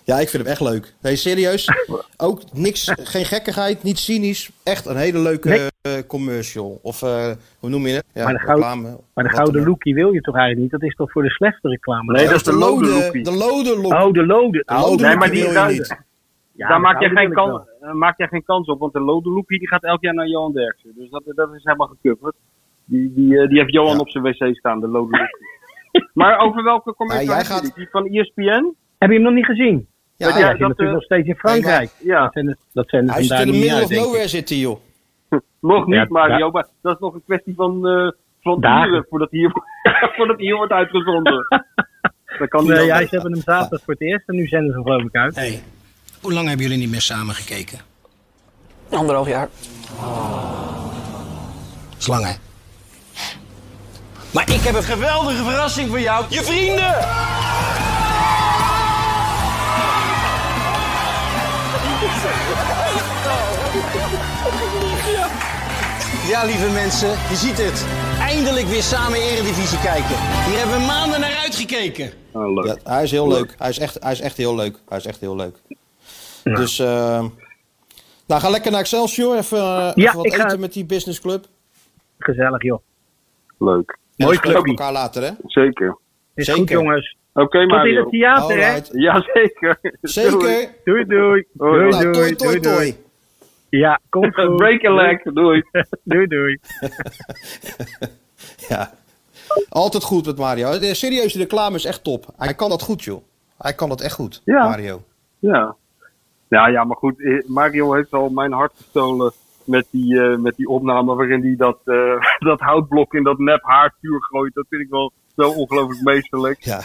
[0.04, 0.94] Ja, ik vind hem echt leuk.
[1.00, 1.68] Nee, serieus.
[2.16, 4.50] Ook niks, geen gekkigheid, niet cynisch.
[4.62, 5.68] Echt een hele leuke Nee.
[5.96, 6.78] Eh, commercial.
[6.82, 8.04] Of eh, hoe noem je het?
[8.14, 8.98] Ja, Maar de gouden- reclame.
[9.14, 10.80] Maar de gouden lookie wil je toch eigenlijk niet?
[10.80, 12.12] Dat is toch voor de slechte reclame?
[12.12, 13.22] Nee, dat is de lode lookie.
[13.22, 13.94] De lode lookie.
[14.06, 14.62] Oh, de lode.
[14.66, 16.06] De lode Nee, maar die- wil je daar- niet.
[16.52, 19.00] Ja, Daar de maak jij, geen kans, eh, maak jij geen kans op, want de
[19.00, 20.92] Lode Loopie die gaat elk jaar naar Johan Derksen.
[20.96, 22.34] Dus dat, dat is helemaal gecoverd.
[22.84, 23.98] Die, die, eh, die heeft Johan Ja.
[23.98, 26.08] op zijn wc staan, de Lode Loopie.
[26.20, 27.72] maar over welke commercial Ja, gaat- die?
[27.74, 28.74] Die van ESPN?
[28.98, 29.86] Heb je hem nog niet gezien?
[30.16, 31.90] Ja, Ja, ja, hij zit dat, natuurlijk nog steeds in Frankrijk.
[32.02, 34.58] Ja, Dat zijn de, dat zijn hij zit in de uit, of nowhere zit hij,
[34.58, 34.78] joh.
[35.60, 36.50] nog niet Ja, Mario, ja.
[36.50, 38.10] maar dat is nog een kwestie van, eh
[38.40, 39.52] van uren voordat hij hier,
[40.16, 41.46] voordat hier wordt uitgezonden.
[42.38, 44.82] Dat kan Nee, hij hebben hem zaterdag voor het eerst en nu zenden ze hem
[44.82, 45.34] geloof ik uit.
[45.34, 45.62] Hey,
[46.20, 47.78] hoe lang hebben jullie niet meer samen gekeken?
[48.90, 49.48] Anderhalf jaar.
[51.90, 52.32] Dat is lang, hè?
[54.32, 56.24] Maar ik heb een geweldige verrassing voor jou.
[56.28, 57.87] Je vrienden!
[66.28, 67.86] Ja, lieve mensen, je ziet het.
[68.20, 70.16] Eindelijk weer samen Eredivisie kijken.
[70.46, 72.10] Hier hebben we maanden naar uitgekeken.
[72.32, 72.64] Ah, leuk.
[72.84, 73.54] Ja, hij is heel leuk.
[73.58, 74.76] Hij is echt, hij is echt heel leuk.
[74.88, 75.56] Hij is echt heel leuk.
[76.44, 77.24] Dus, eh,
[78.26, 79.36] nou, ga lekker naar Excelsior.
[79.36, 81.44] Even, eh, Ja, even wat ik ga- eten met die businessclub.
[82.18, 82.78] Gezellig joh.
[83.58, 83.98] Leuk.
[84.16, 84.64] En Mooi clubje.
[84.70, 85.30] elkaar later, hè?
[85.46, 85.98] Zeker.
[86.34, 86.60] Is Zeker.
[86.60, 87.16] goed jongens.
[87.32, 88.78] Oké, Tot in het theater hè.
[88.92, 89.78] Jazeker.
[90.02, 90.74] Zeker.
[90.84, 91.44] Doei doei.
[91.52, 92.12] Doei Nou, doei.
[92.12, 92.92] toi, toi, doei, doei.
[92.92, 93.06] toi.
[93.68, 94.56] Ja, kom goed.
[94.56, 95.22] Break a leg.
[95.22, 95.62] Doei.
[96.04, 96.58] Doei doei.
[98.68, 98.90] Ja.
[99.68, 100.70] Altijd goed met Mario.
[100.70, 102.26] Eh, Serieus, de reclame is echt top.
[102.36, 103.22] Hij kan dat goed, joh.
[103.58, 104.64] Hij kan dat echt goed, Ja.
[104.68, 105.02] Mario.
[105.38, 105.76] Ja.
[106.48, 107.20] Ja, ja, maar goed.
[107.22, 109.32] eh, Mario heeft al mijn hart gestolen
[109.64, 113.62] met die, eh, met die opname waarin hij dat, eh, dat houtblok in dat nep
[113.62, 114.54] haarvuur gooit.
[114.54, 116.60] Dat vind ik wel zo ongelooflijk meesterlijk.
[116.64, 116.80] Ja.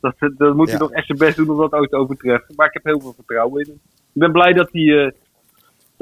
[0.00, 0.82] Dat, dat moet hij Ja.
[0.84, 2.54] nog echt zijn best doen om dat ooit te overtreffen.
[2.56, 3.80] Maar ik heb heel veel vertrouwen in hem.
[4.12, 5.12] Ik ben blij dat hij, eh,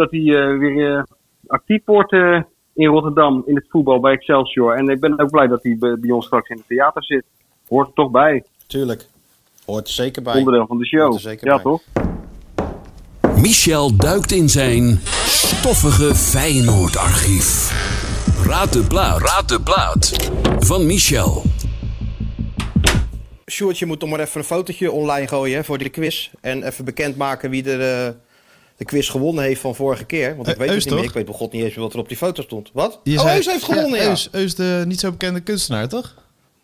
[0.00, 1.02] dat hij eh, weer eh,
[1.46, 2.40] actief wordt eh,
[2.74, 4.74] in Rotterdam in het voetbal bij Excelsior.
[4.76, 7.24] En ik ben ook blij dat hij bij, bij ons straks in het theater zit.
[7.68, 8.44] Hoort er toch bij.
[8.66, 9.06] Tuurlijk.
[9.66, 10.36] Hoort er zeker bij.
[10.38, 11.00] Onderdeel van de show.
[11.02, 11.62] Hoort er zeker Ja, bij.
[11.62, 11.82] toch?
[13.36, 17.70] Michel duikt in zijn stoffige Feyenoord-archief.
[18.46, 19.20] Raad de plaat.
[19.20, 20.30] Raad de plaat.
[20.58, 21.42] Van Michel.
[23.50, 26.30] Sjoerdje moet nog maar even een fotootje online gooien hè, voor de quiz.
[26.40, 28.14] En even bekendmaken wie er
[28.80, 30.36] de quiz gewonnen heeft van vorige keer.
[30.36, 31.04] Want ik Eh, weet het Eus, niet meer.
[31.04, 32.70] Ik weet bij god niet eens meer wat er op die foto stond.
[32.72, 33.00] Wat?
[33.04, 34.08] Je oh, zei- Eus heeft gewonnen, ja.
[34.08, 36.14] Eus, Eus, de niet zo bekende kunstenaar, toch?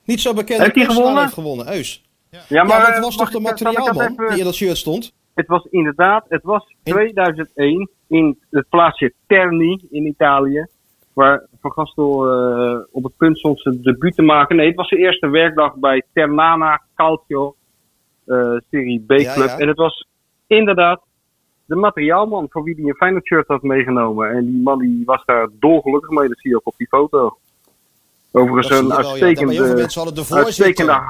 [0.04, 0.60] Niet zo bekend.
[0.60, 1.20] Heeft hij gewonnen?
[1.22, 1.72] heeft gewonnen.
[1.74, 2.04] Eus.
[2.30, 4.76] Ja, Ja, maar dat was toch de ik- ik materiaalman even- die in dat shirt
[4.76, 5.12] stond?
[5.34, 10.66] Het was inderdaad, het was In- 2001 in het plaatsje Terni in Italië.
[11.12, 14.56] Waar Van Gastel eh, op het punt stond zijn debuut te maken.
[14.56, 17.56] Nee, het was zijn eerste werkdag bij Ternana Calcio,
[18.26, 19.20] eh, Serie B-club.
[19.20, 19.58] Ja, ja.
[19.58, 20.06] En het was
[20.46, 21.00] inderdaad
[21.66, 24.30] de materiaalman voor wie hij een Feyenoord shirt had meegenomen.
[24.30, 27.38] En die man die was daar dolgelukkig mee, dat zie je ook op die foto.
[28.32, 28.94] Overigens een wel, ja.
[28.94, 29.74] Maar heel veel uitstekende...
[29.74, 30.64] mensen hadden de voorzitter.
[30.64, 31.02] Uitstekende.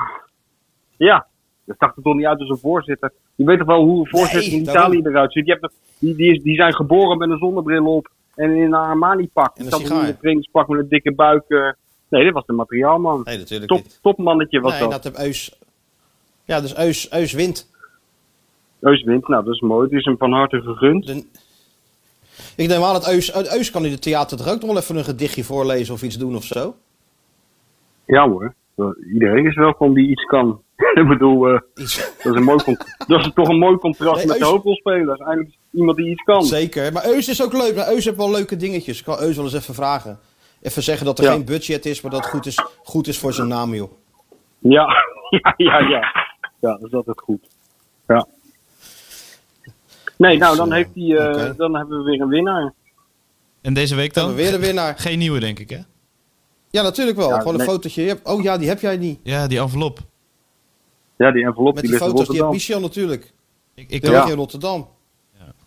[0.96, 1.26] Ja,
[1.64, 3.12] dat zag er toch niet uit als een voorzitter.
[3.34, 4.92] Je weet toch wel hoe een voorzitter Nee, in daarom.
[4.92, 5.46] Italië eruit ziet.
[5.46, 8.74] Je hebt, die, die, is, die zijn geboren met een zonnebril op en in een
[8.74, 9.56] Armani-pak.
[9.56, 11.44] En Die een in een trainingspak met een dikke buik.
[11.48, 11.70] eh.
[12.08, 13.20] Nee, dit was de materiaalman.
[13.24, 13.98] Nee, natuurlijk Top, niet.
[14.02, 14.90] topmannetje was Nee, dat.
[14.90, 15.58] dat heb Eus...
[16.44, 17.70] Ja, dus Eus, Eus wint.
[18.86, 19.84] Eus wint, nou dat is mooi.
[19.88, 21.06] Het is hem van harte gegund.
[21.06, 21.24] De...
[22.56, 23.34] Ik neem aan dat Eus...
[23.34, 26.18] Eus kan in het theater toch ook nog wel even een gedichtje voorlezen of iets
[26.18, 26.74] doen of zo?
[28.06, 28.54] Ja hoor,
[29.12, 30.60] iedereen is welkom die iets kan.
[31.00, 31.96] Ik bedoel, eh, Iets.
[32.22, 32.58] dat, is een mooi
[33.06, 35.20] dat is toch een mooi contrast Nee, met de hoofdrolspelers.
[35.20, 36.42] Eindelijk iemand die iets kan.
[36.42, 36.92] Zeker.
[36.92, 37.74] Maar Eus is ook leuk.
[37.76, 38.98] Maar Eus heeft wel leuke dingetjes.
[38.98, 40.18] Ik kan Eus wel eens even vragen.
[40.60, 41.32] Even zeggen dat er Ja.
[41.32, 43.92] geen budget is, maar dat het goed is, goed is voor zijn naam, joh.
[44.58, 44.86] Ja,
[45.30, 46.00] ja, ja, ja.
[46.60, 47.48] Ja, dat is altijd goed.
[48.06, 48.26] Ja.
[50.16, 52.72] Nee, nou, dan, eh, heeft hij, eh, dan hebben we weer een winnaar.
[53.60, 54.24] En deze week dan?
[54.24, 54.98] Hebben we weer de winnaar.
[54.98, 55.78] Geen nieuwe, denk ik, hè?
[56.70, 57.28] Ja, hebt wel.
[57.28, 57.68] Ja, Gewoon een nee.
[57.68, 58.02] fotootje.
[58.02, 59.20] Je hebt- Oh ja, die heb jij niet.
[59.22, 59.98] Ja, die envelop.
[61.16, 63.32] Ja, die envelop Met die die foto's, die heeft Michel natuurlijk.
[63.74, 64.88] Ik, ik, Die kan, in Rotterdam.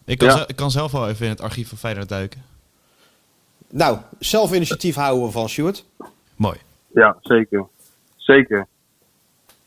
[0.05, 0.33] ik, kan Ja.
[0.35, 2.43] zelf, ik kan zelf wel even in het archief van Feyenoord duiken.
[3.69, 5.85] Nou, zelf initiatief houden we van, Stuart.
[6.35, 6.57] Mooi.
[6.93, 7.67] Ja, zeker.
[8.15, 8.67] Zeker.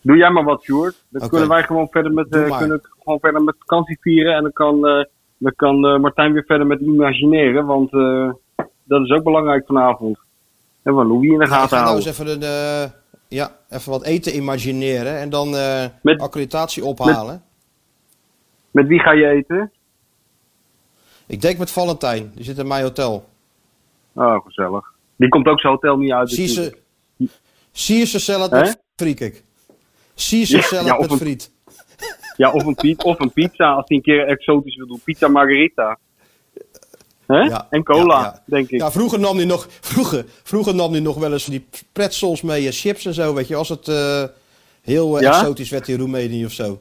[0.00, 1.02] Doe jij maar wat, Sjoerd.
[1.08, 2.58] Dan kunnen wij gewoon verder met, eh, maar.
[2.58, 4.34] kunnen gewoon verder met vakantie vieren.
[4.34, 5.04] En dan kan, eh,
[5.38, 7.66] dan kan eh, Martijn weer verder met imagineren.
[7.66, 8.30] Want eh,
[8.84, 10.18] dat is ook belangrijk vanavond.
[10.82, 12.06] En van Louis in de ik gaten ga nou houden.
[12.06, 12.90] eens even, eh,
[13.28, 15.18] ja, even wat eten imagineren.
[15.18, 17.42] En dan eh Met- accreditatie ophalen.
[18.70, 19.72] Met wie ga je eten?
[21.26, 22.32] Ik denk met Valentijn.
[22.34, 23.24] Die zit in mijn hotel.
[24.14, 24.92] Oh, gezellig.
[25.16, 26.28] Die komt ook zijn hotel niet uit.
[26.28, 26.82] dus natuurlijk.
[27.72, 28.60] Caesar salad Hè?
[28.60, 29.42] met friet,
[30.64, 31.51] salad ja, of met friet.
[32.36, 35.00] Ja, of een, pi- of een pizza als hij een keer exotisch wil doen.
[35.04, 35.98] Pizza margarita.
[37.26, 38.42] Ja, en cola, ja, ja.
[38.44, 38.80] denk ik.
[38.80, 42.66] Ja, vroeger nam hij nog, vroeger, vroeger nam hij nog wel eens die pretzels mee,
[42.66, 43.54] eh, chips en zo, weet je.
[43.54, 44.22] Als het eh,
[44.82, 46.80] heel eh, exotisch werd in Roemenië of zo.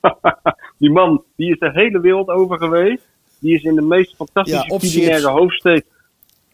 [0.78, 3.02] Die man, die is de hele wereld over geweest.
[3.38, 5.84] Die is in de meest fantastische culinaire hoofdsteden,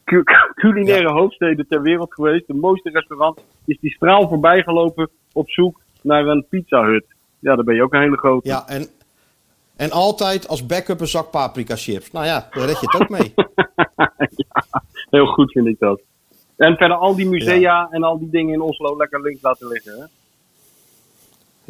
[0.05, 0.23] cu-
[0.55, 2.47] culinaire hoofdsteden ter wereld geweest.
[2.47, 3.41] De mooiste restaurant.
[3.65, 7.05] Is die straal voorbij gelopen op zoek naar een pizza hut.
[7.39, 8.49] Ja, dan ben je ook een hele grote.
[8.49, 8.89] Ja, en,
[9.77, 12.11] en altijd als backup een zak paprika chips.
[12.11, 13.35] Nou ja, daar red je het ook mee.
[15.11, 16.01] Heel goed vind ik dat.
[16.57, 19.99] En verder al die musea en al die dingen in Oslo lekker links laten liggen.
[19.99, 20.05] Hè?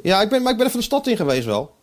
[0.03, 1.75] Ja, ik ben, maar ik ben even de stad in geweest wel.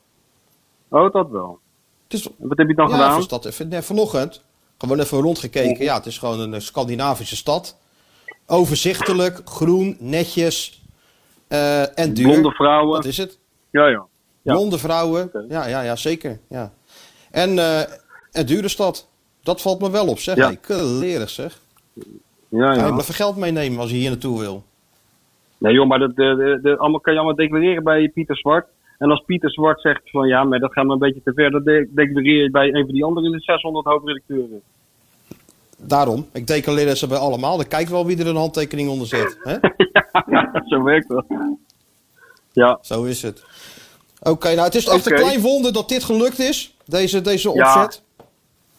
[0.90, 1.60] Oh, dat wel.
[2.04, 3.12] Het is, Wat heb je dan ja, gedaan?
[3.12, 4.44] even stad, even, nee, vanochtend.
[4.78, 5.84] Gewoon even rondgekeken.
[5.84, 7.78] Ja, het is gewoon een eh, Scandinavische stad.
[8.48, 10.84] Overzichtelijk, groen, netjes
[11.48, 12.28] eh, en duur.
[12.32, 12.96] Blonde vrouwen.
[12.96, 13.40] Dat is het.
[13.80, 14.06] Ja, ja.
[14.42, 14.54] Ja.
[14.54, 15.32] Blonde vrouwen.
[15.50, 16.40] Ja, ja, ja, zeker.
[16.50, 16.72] Ja.
[17.32, 17.58] En
[18.32, 19.08] een dure stad.
[19.44, 20.36] Dat valt me wel op, zeg.
[20.36, 20.46] Ja.
[20.46, 21.60] Hey, kleren, zeg.
[22.50, 22.90] Ja, Kan je ja.
[22.90, 24.64] wel even geld meenemen als je hier naartoe wil.
[25.58, 28.68] Nee joh, maar dat de, de, de- allemaal, kan je allemaal declareren bij Pieter Zwart.
[28.98, 31.52] En als Pieter Zwart zegt van ja, maar dat gaat me een beetje te ver,
[31.52, 34.62] dan de- declareer je bij een van die andere 600 hoofdredacteuren.
[35.78, 37.58] Daarom, ik declareer ze bij allemaal.
[37.58, 39.38] Dan kijk wel wie er een handtekening onder zet.
[39.44, 39.56] Hè?
[40.70, 41.26] Zo werkt dat.
[42.56, 43.44] Ja, Zo is het.
[44.22, 46.76] Oké, nou het is echt een klein wonder dat dit gelukt is.
[46.86, 47.64] Deze, deze Ja.
[47.84, 48.04] opzet.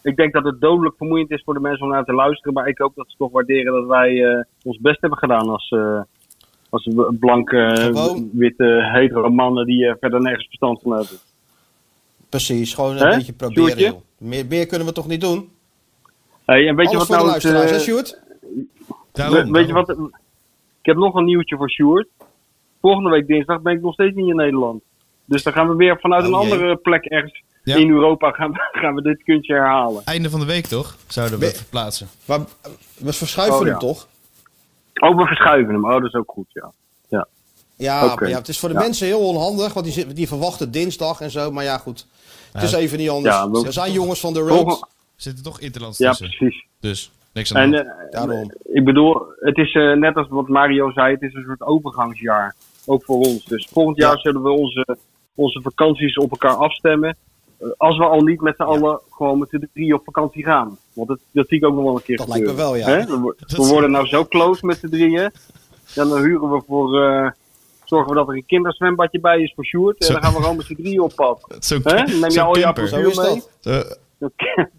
[0.03, 2.53] ik denk dat het dodelijk vermoeiend is voor de mensen om naar te luisteren.
[2.53, 5.69] Maar ik hoop dat ze toch waarderen dat wij eh, ons best hebben gedaan als,
[5.71, 6.01] eh,
[6.71, 6.89] als
[7.21, 11.19] blanke, witte, hetero mannen die eh, verder nergens verstand van hebben.
[12.29, 14.03] Precies, gewoon een beetje proberen.
[14.19, 15.51] Meer, meer kunnen we toch niet doen?
[16.45, 18.21] Hey, en weet je Alles wat voor nou de het, luisteraars, hè eh, Sjoerd?
[19.13, 19.89] Daarom, We- weet je wat?
[19.89, 22.09] Ik heb nog een nieuwtje voor Sjoerd.
[22.87, 24.83] Volgende week dinsdag ben ik nog steeds niet in Nederland.
[25.25, 26.53] Dus dan gaan we weer vanuit Oh, een jee.
[26.53, 27.77] andere plek ergens Ja.
[27.77, 30.03] in Europa gaan we, gaan we dit kunstje herhalen.
[30.05, 30.97] Einde van de week toch?
[31.07, 32.09] Zouden we het verplaatsen.
[32.27, 32.41] Maar
[32.99, 33.71] we verschuiven Oh, ja.
[33.71, 34.07] hem toch?
[34.95, 35.85] Oh, we verschuiven hem.
[35.85, 36.73] Oh, dat is ook goed, ja.
[37.79, 38.21] Ja, Oké.
[38.21, 38.81] maar ja, het is voor de Ja.
[38.81, 41.51] mensen heel onhandig, want die, die verwachten dinsdag en zo.
[41.51, 42.07] Maar ja, goed.
[42.53, 42.79] Het is Ja.
[42.79, 43.35] even niet anders.
[43.35, 44.67] Ja, we- er zijn jongens van de road.
[44.81, 46.29] Er zitten toch interlands Ja, tussen.
[46.37, 46.65] precies.
[46.81, 47.99] Dus niks aan de En hand.
[48.01, 48.53] eh, Daarom.
[48.73, 52.55] ik bedoel, het is eh, net als wat Mario zei, het is een soort overgangsjaar.
[52.87, 53.45] Ook voor ons.
[53.45, 54.21] Dus volgend jaar Ja.
[54.21, 54.97] zullen we onze,
[55.35, 57.17] onze vakanties op elkaar afstemmen.
[57.59, 60.79] Eh, als we al niet met z'n allen gewoon met de drie op vakantie gaan.
[60.93, 63.07] Want dat, dat zie ik ook nog wel een keer Dat lijkt me wel, ja.
[63.07, 65.31] We, worden nou zo close met de drieën.
[65.95, 67.03] Dan huren we voor...
[67.03, 67.31] eh,
[67.85, 70.07] zorgen we dat er een kinderzwembadje bij is voor Sjoerd.
[70.07, 71.57] En dan gaan we gewoon met z'n drieën op pad.
[71.59, 71.83] Zo'n?
[71.83, 73.43] Dan neem je al je apparatuur mee.
[73.63, 74.31] ca- zo'n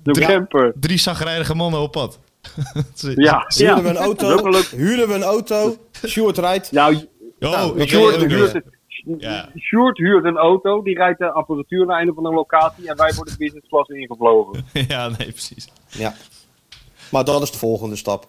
[0.04, 0.74] Drie- camper.
[0.80, 2.20] drie zagrijdige mannen op pad.
[3.16, 3.76] Ja, ja.
[3.76, 4.52] Huurden we een auto?
[4.76, 5.76] Huurden we een auto?
[6.06, 6.72] Sjoerd rijdt.
[6.72, 7.08] Nou,
[7.40, 8.64] Oh, Nou, ik Sjoerd huurt, weer.
[9.18, 9.50] Ja.
[9.60, 13.14] Sjoerd huurt een auto, die rijdt de apparatuur naar een of andere locatie en wij
[13.16, 14.66] worden business class ingevlogen.
[14.88, 15.68] ja, nee, precies.
[15.88, 16.14] Ja.
[17.12, 18.26] Maar dat is de volgende stap.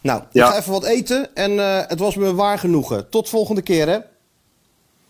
[0.00, 0.46] Nou, Ja.
[0.46, 3.08] ik ga even wat eten en eh, het was me waar genoegen.
[3.08, 3.98] Tot volgende keer, hè?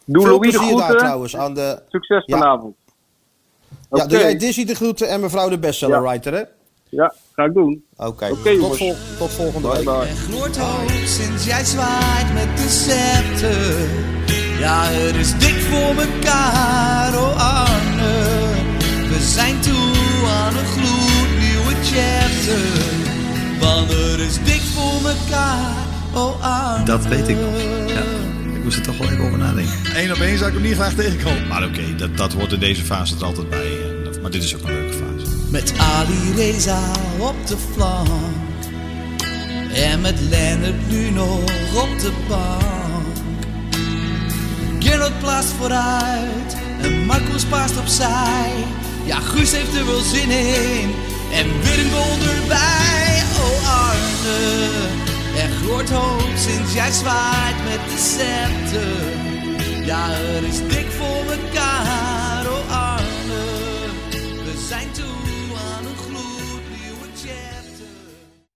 [0.04, 1.04] Doe Veel Louis de plezier daar groeten.
[1.06, 1.82] trouwens aan de...
[1.88, 2.38] Succes Ja.
[2.38, 2.76] vanavond.
[3.90, 6.42] Ja, doe jij Dizzy de groeten en mevrouw de bestsellerwriter, hè?
[6.88, 7.84] Ja, ga ik doen.
[7.96, 8.78] Oké, Oké, tot, jongens.
[8.78, 9.84] vol- tot volgende Bye week.
[9.84, 10.08] bye.
[10.08, 13.76] Er gloort hoop sinds jij zwaait met de scepter.
[14.58, 18.12] Ja, het is dik voor mekaar, oh Arne.
[19.08, 22.64] We zijn toe aan een gloednieuwe chapter.
[23.60, 25.74] Want het is dik voor mekaar,
[26.14, 26.84] oh Arne.
[26.84, 27.54] Dat weet ik nog.
[27.86, 28.02] Ja,
[28.56, 29.72] ik moest er toch wel even over nadenken.
[29.94, 31.46] Eén op één zou ik hem niet graag tegenkomen.
[31.48, 33.72] Maar oké, dat, dat hoort in deze fase er altijd bij.
[34.14, 35.10] En maar dit is ook een leuke fase.
[35.52, 38.08] Met Ali Reza op de flank.
[39.74, 43.16] En met Lennart nu nog op de bank.
[44.78, 48.52] Gerard plaatst vooruit en Marcus paast opzij.
[49.04, 50.90] Ja, Guus heeft er wel zin in
[51.32, 54.70] En weer een erbij, oh Arne.
[55.36, 59.86] Er gloort hoop sinds jij zwaait met de scepter.
[59.86, 62.01] Ja, het is dik voor elkaar.